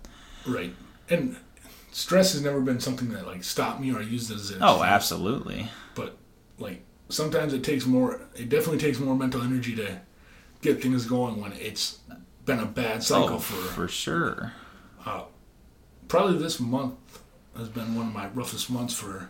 [0.47, 0.75] Right.
[1.11, 1.37] And
[1.93, 4.83] stress has never been something that like stopped me or I used as an Oh,
[4.83, 5.69] absolutely.
[5.95, 6.17] But
[6.59, 8.21] like sometimes it takes more.
[8.37, 10.01] It definitely takes more mental energy to
[10.61, 11.99] get things going when it's
[12.45, 14.53] been a bad cycle Oh, for for sure.
[16.09, 16.95] probably this month
[17.57, 19.29] has been one of my roughest months for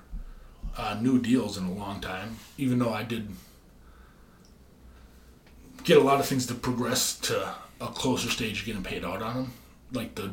[0.76, 2.36] uh, new deals in a long time.
[2.56, 3.28] Even though I did
[5.84, 9.34] get a lot of things to progress to a closer stage getting paid out on
[9.34, 9.52] them,
[9.92, 10.32] like the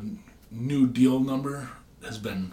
[0.51, 1.69] new deal number
[2.03, 2.51] has been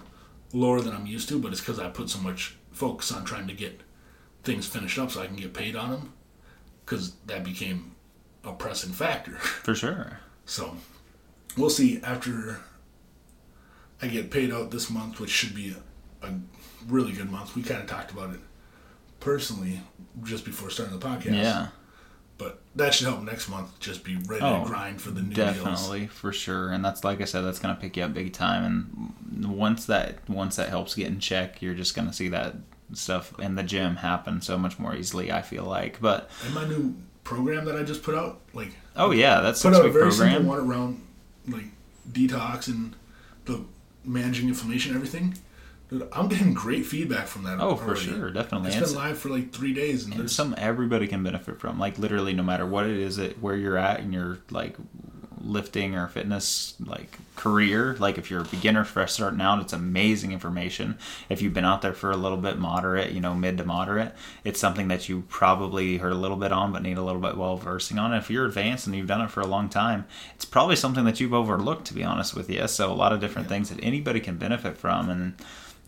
[0.52, 3.46] lower than I'm used to, but it's because I put so much focus on trying
[3.48, 3.80] to get
[4.42, 6.12] things finished up so I can get paid on them,
[6.84, 7.94] because that became
[8.44, 9.32] a pressing factor.
[9.38, 10.20] For sure.
[10.44, 10.76] So
[11.56, 12.60] we'll see after
[14.00, 15.74] I get paid out this month, which should be
[16.22, 16.34] a, a
[16.88, 17.54] really good month.
[17.54, 18.40] We kind of talked about it
[19.20, 19.80] personally
[20.24, 21.36] just before starting the podcast.
[21.36, 21.68] Yeah.
[22.42, 25.32] But that should help next month just be ready Oh, to grind for the new
[25.34, 25.54] deals.
[25.56, 29.14] Definitely, for sure, and that's like I said, that's gonna pick you up big time.
[29.34, 32.56] And once that once that helps get in check, you're just gonna see that
[32.94, 35.30] stuff in the gym happen so much more easily.
[35.30, 39.12] I feel like, but And my new program that I just put out, like oh
[39.12, 40.32] yeah, that's put out a very program.
[40.32, 41.06] simple one around
[41.46, 41.66] like
[42.10, 42.96] detox and
[43.44, 43.64] the
[44.04, 45.36] managing inflammation and everything.
[46.12, 47.60] I'm getting great feedback from that.
[47.60, 48.68] Oh, for sure, definitely.
[48.68, 51.78] It's It's- been live for like three days, and and some everybody can benefit from
[51.78, 54.76] like literally no matter what it is that where you're at in your like
[55.44, 60.30] lifting or fitness like career like if you're a beginner fresh starting out it's amazing
[60.30, 60.96] information
[61.28, 64.12] if you've been out there for a little bit moderate you know mid to moderate
[64.44, 67.36] it's something that you probably heard a little bit on but need a little bit
[67.36, 70.04] well versing on if you're advanced and you've done it for a long time
[70.36, 73.18] it's probably something that you've overlooked to be honest with you so a lot of
[73.18, 75.34] different things that anybody can benefit from and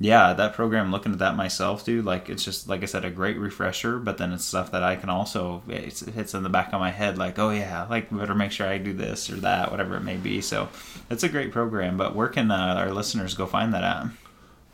[0.00, 3.10] yeah, that program, looking at that myself, dude, like it's just like I said, a
[3.10, 3.98] great refresher.
[3.98, 6.90] But then it's stuff that I can also it hits in the back of my
[6.90, 10.02] head, like oh yeah, like better make sure I do this or that, whatever it
[10.02, 10.40] may be.
[10.40, 10.68] So
[11.10, 11.96] it's a great program.
[11.96, 14.06] But where can uh, our listeners go find that at?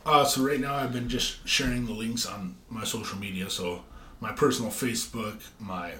[0.06, 3.50] Uh, so right now I've been just sharing the links on my social media.
[3.50, 3.84] So
[4.20, 5.92] my personal Facebook, my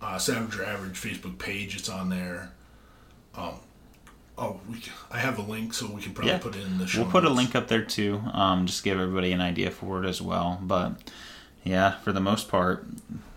[0.00, 2.52] uh, Savage or Average Facebook page, it's on there.
[3.34, 3.54] Um,
[4.38, 6.38] oh, we, c- I have a link, so we can probably Yeah.
[6.38, 7.02] put it in the show.
[7.02, 8.20] We'll put a link up there too.
[8.32, 10.58] Um, just give everybody an idea for it as well.
[10.62, 11.10] But
[11.64, 12.86] yeah, for the most part,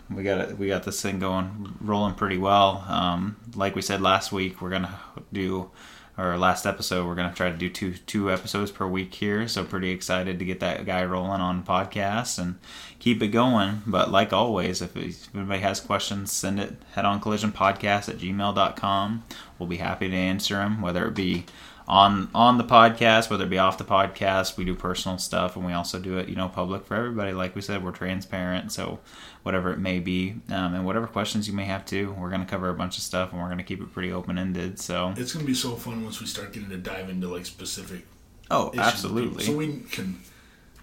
[0.10, 0.58] we got it.
[0.58, 2.86] We got this thing going, rolling pretty well.
[2.88, 5.00] Um, like we said last week, we're gonna
[5.34, 5.70] do.
[6.18, 9.48] Or last episode, we're gonna try to do two two episodes per week here.
[9.48, 12.56] So pretty excited to get that guy rolling on podcasts and
[12.98, 13.84] keep it going.
[13.86, 14.98] But like always, if,
[15.36, 19.26] anybody has questions, send it head on collision podcast at gmail.com.
[19.60, 21.46] We'll be happy to answer them, whether it be
[21.88, 24.58] on on the podcast, whether it be off the podcast.
[24.58, 27.32] We do personal stuff, and we also do it, you know, public for everybody.
[27.32, 29.00] Like we said, we're transparent, so
[29.48, 32.46] whatever it may be, um, and whatever questions you may have too, we're going to
[32.46, 34.78] cover a bunch of stuff, and we're going to keep it pretty open ended.
[34.78, 38.06] So, It's gonna be so fun once we start getting to dive into like specific.
[38.52, 40.20] oh, absolutely, So we can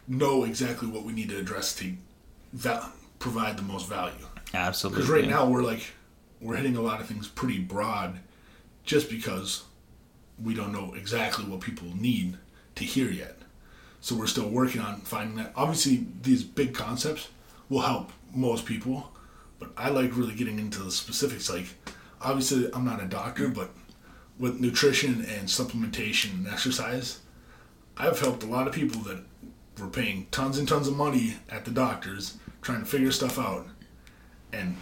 [0.08, 1.92] know exactly what we need to address to
[2.54, 4.26] val- provide the most value.
[4.54, 5.02] absolutely.
[5.02, 5.92] Because right now we're like
[6.40, 8.18] we're hitting a lot of things pretty broad,
[8.82, 9.64] just because
[10.42, 12.38] we don't know exactly what people need
[12.76, 13.36] to hear yet.
[14.00, 15.52] So we're still working on finding that.
[15.54, 17.28] Obviously, these big concepts
[17.68, 19.12] will help most people,
[19.58, 21.50] but I like really getting into the specifics.
[21.50, 21.66] Like,
[22.20, 23.70] obviously, I'm not a doctor, but
[24.38, 27.20] with nutrition and supplementation and exercise,
[27.96, 29.20] I've helped a lot of people that
[29.78, 33.66] were paying tons and tons of money at the doctors trying to figure stuff out.
[34.52, 34.76] And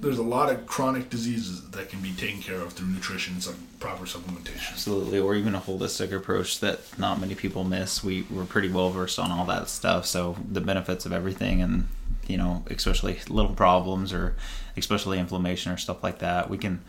[0.00, 3.42] there's a lot of chronic diseases that can be taken care of through nutrition and
[3.42, 4.72] some proper supplementation.
[4.72, 8.02] Absolutely, or even a holistic approach that not many people miss.
[8.04, 11.88] We we're pretty well versed on all that stuff, so the benefits of everything, and
[12.28, 14.36] you know, especially little problems or
[14.76, 16.82] especially inflammation or stuff like that, we can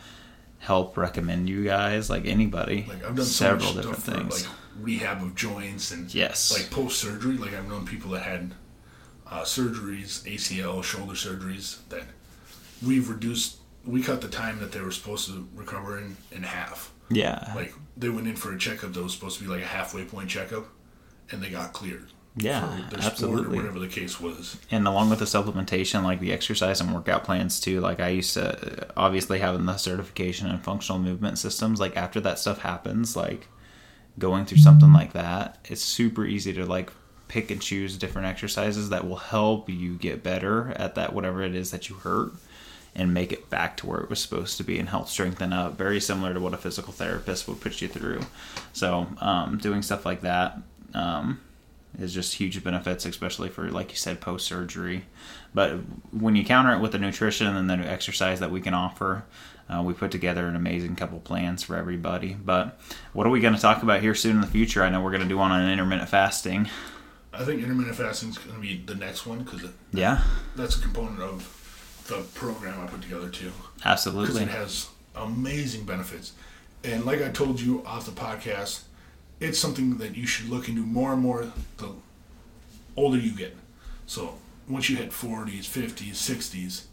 [0.59, 4.45] help recommend you guys, like anybody, Like I've done several so different stuff for things.
[4.47, 6.51] like rehab of joints and Yes.
[6.51, 7.37] like post surgery.
[7.37, 8.53] Like I've known people that had
[9.25, 12.03] uh, surgeries, ACL, shoulder surgeries that
[12.85, 13.57] we've reduced.
[13.85, 16.91] We cut the time that they were supposed to recover in in half.
[17.09, 19.65] yeah, Like they went in for a checkup that was supposed to be like a
[19.67, 20.65] halfway point checkup,
[21.31, 22.07] and they got cleared.
[22.35, 23.57] Yeah, for their sport or absolutely.
[23.57, 24.57] whatever the case was.
[24.71, 28.33] and along with the supplementation like the exercise and workout plans too like i used
[28.35, 33.47] to obviously having the certification and functional movement systems like after that stuff happens like
[34.19, 36.91] going through something like that it's super easy to like
[37.27, 41.55] pick and choose different exercises that will help you get better at that whatever it
[41.55, 42.31] is that you hurt
[42.95, 45.77] and make it back to where it was supposed to be and help strengthen up
[45.77, 48.21] very similar to what a physical therapist would put you through
[48.73, 50.57] so um, doing stuff like that
[50.93, 51.39] um,
[51.97, 55.05] is just huge benefits, especially for like you said, post surgery.
[55.53, 55.71] But
[56.11, 59.25] when you counter it with the nutrition and the exercise that we can offer,
[59.69, 62.33] uh, we put together an amazing couple plans for everybody.
[62.33, 62.79] But
[63.13, 64.83] what are we going to talk about here soon in the future?
[64.83, 66.69] I know we're going to do one on intermittent fasting.
[67.33, 70.23] I think intermittent fasting is going to be the next one because Yeah,
[70.55, 71.55] that's a component of
[72.07, 73.51] the program I put together too.
[73.85, 74.41] Absolutely.
[74.43, 76.33] it has amazing benefits.
[76.83, 78.81] And like I told you off the podcast,
[79.39, 81.89] it's something that you should look into more and more the
[82.95, 83.55] older you get.
[84.05, 84.35] So
[84.67, 86.83] once you hit 40s, 50s, 60s,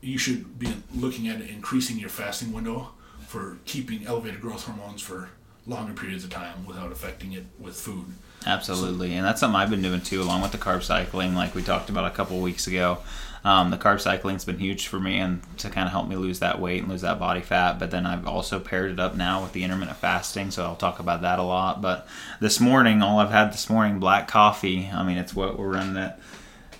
[0.00, 2.90] you should be looking at increasing your fasting window
[3.26, 5.30] for keeping elevated growth hormones for
[5.66, 8.06] longer periods of time without affecting it with food.
[8.44, 11.62] Absolutely, and that's something I've been doing too, along with the carb cycling, like we
[11.62, 12.98] talked about a couple weeks ago.
[13.44, 16.38] Um, the carb cycling's been huge for me, and to kind of help me lose
[16.38, 17.78] that weight and lose that body fat.
[17.78, 21.00] But then I've also paired it up now with the intermittent fasting, so I'll talk
[21.00, 21.82] about that a lot.
[21.82, 22.06] But
[22.40, 24.88] this morning, all I've had this morning, black coffee.
[24.92, 26.20] I mean, it's what we're running at.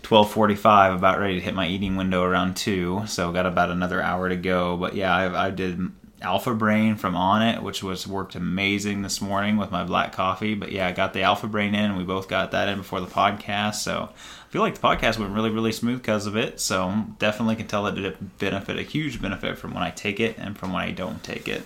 [0.02, 4.28] 12:45 about ready to hit my eating window around 2 so got about another hour
[4.28, 5.78] to go but yeah I, I did
[6.20, 10.72] alpha brain from Onnit which was worked amazing this morning with my black coffee but
[10.72, 13.06] yeah i got the alpha brain in and we both got that in before the
[13.06, 14.10] podcast so
[14.52, 17.84] feel like the podcast went really really smooth because of it so definitely can tell
[17.84, 20.90] that it benefit a huge benefit from when i take it and from when i
[20.90, 21.62] don't take it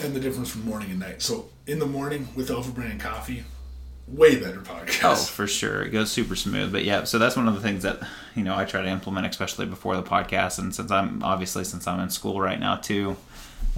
[0.00, 1.22] And the difference from morning and night.
[1.22, 3.42] So in the morning with Alpha Brain and coffee,
[4.06, 5.04] way better podcast.
[5.04, 5.82] Oh, for sure.
[5.82, 6.70] It goes super smooth.
[6.70, 7.98] But yeah, so that's one of the things that,
[8.36, 10.60] you know, I try to implement, especially before the podcast.
[10.60, 13.16] And since I'm obviously, since I'm in school right now too,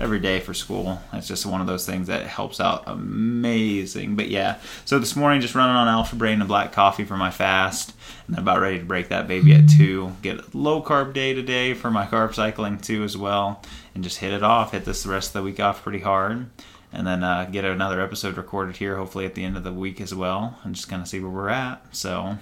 [0.01, 4.17] every day for school, it's just one of those things that helps out amazing.
[4.17, 7.31] But yeah, so this morning just running on Alpha Brain and black coffee for my
[7.31, 7.95] fast.
[8.27, 10.17] And then about ready to break that baby at two.
[10.23, 13.63] Get low carb day today for my carb cycling too as well.
[13.95, 14.73] And just hit it off.
[14.73, 16.47] Hit this the rest of the week off pretty hard
[16.93, 20.01] and then uh, get another episode recorded here, hopefully at the end of the week
[20.01, 21.85] as well, and just kind of see where we're at.
[21.93, 22.37] So,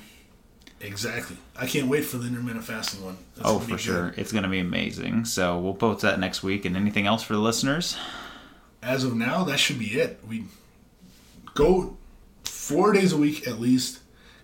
[0.80, 1.36] Exactly.
[1.56, 3.18] I can't wait for the intermittent fasting one.
[3.34, 3.80] That's oh, for good.
[3.80, 5.24] sure, it's going to be amazing.
[5.24, 6.64] So we'll post that next week.
[6.64, 7.96] And anything else for the listeners?
[8.82, 10.20] As of now, that should be it.
[10.26, 10.44] We
[11.54, 11.96] go
[12.44, 14.00] four days a week at least.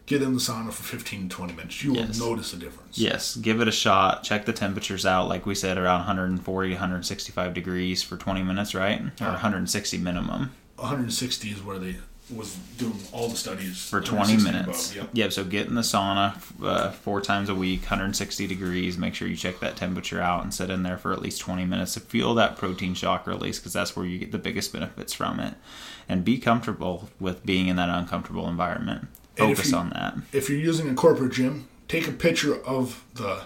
[0.07, 1.82] Get in the sauna for 15 to 20 minutes.
[1.82, 2.20] You Yes.
[2.20, 2.99] will notice a difference.
[2.99, 4.22] Yes, give it a shot.
[4.22, 9.01] Check the temperatures out, like we said, around 140, 165 degrees for 20 minutes, right?
[9.01, 9.30] Or uh-huh.
[9.32, 11.97] 160 minimum 160 is where they
[12.31, 14.93] was doing all the studies for 20 minutes.
[14.93, 15.11] above, Yep.
[15.12, 15.33] Yep.
[15.33, 18.97] So get in the sauna uh, four times a week, 160 degrees.
[18.97, 21.66] Make sure you check that temperature out and sit in there for at least 20
[21.66, 25.12] minutes to feel that protein shock release because that's where you get the biggest benefits
[25.12, 25.55] from it.
[26.09, 29.09] And be comfortable with being in that uncomfortable environment.
[29.37, 30.16] Focus you- on that.
[30.33, 33.43] If you're using a corporate gym, take a picture of the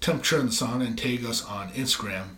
[0.00, 2.36] temperature in the sauna and tag us on Instagram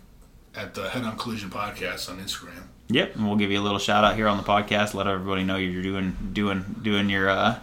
[0.53, 2.63] at the Head On Collision Podcast on Instagram.
[2.89, 4.93] Yep, and we'll give you a little shout out here on the podcast.
[4.93, 7.59] Let everybody know you're doing doing doing your uh,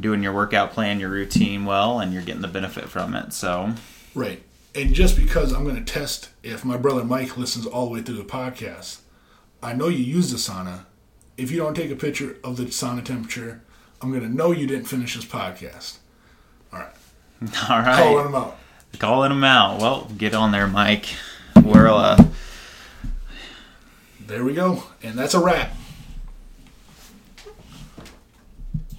[0.00, 3.32] doing your workout plan, your routine well, and you're getting the benefit from it.
[3.32, 3.74] So
[4.14, 4.42] Right.
[4.74, 8.00] And just because I'm going to test if my brother Mike listens all the way
[8.02, 9.00] through the podcast,
[9.62, 10.84] I know you use the sauna.
[11.36, 13.62] If you don't take a picture of the sauna temperature,
[14.00, 15.98] I'm going to know you didn't finish this podcast.
[16.72, 16.94] All right.
[17.70, 18.58] all right, Calling them out.
[18.98, 19.80] calling them out.
[19.80, 21.06] Well, get on there, Mike.
[21.62, 22.24] We're uh,
[24.28, 24.82] There we go.
[25.02, 25.74] And that's a wrap.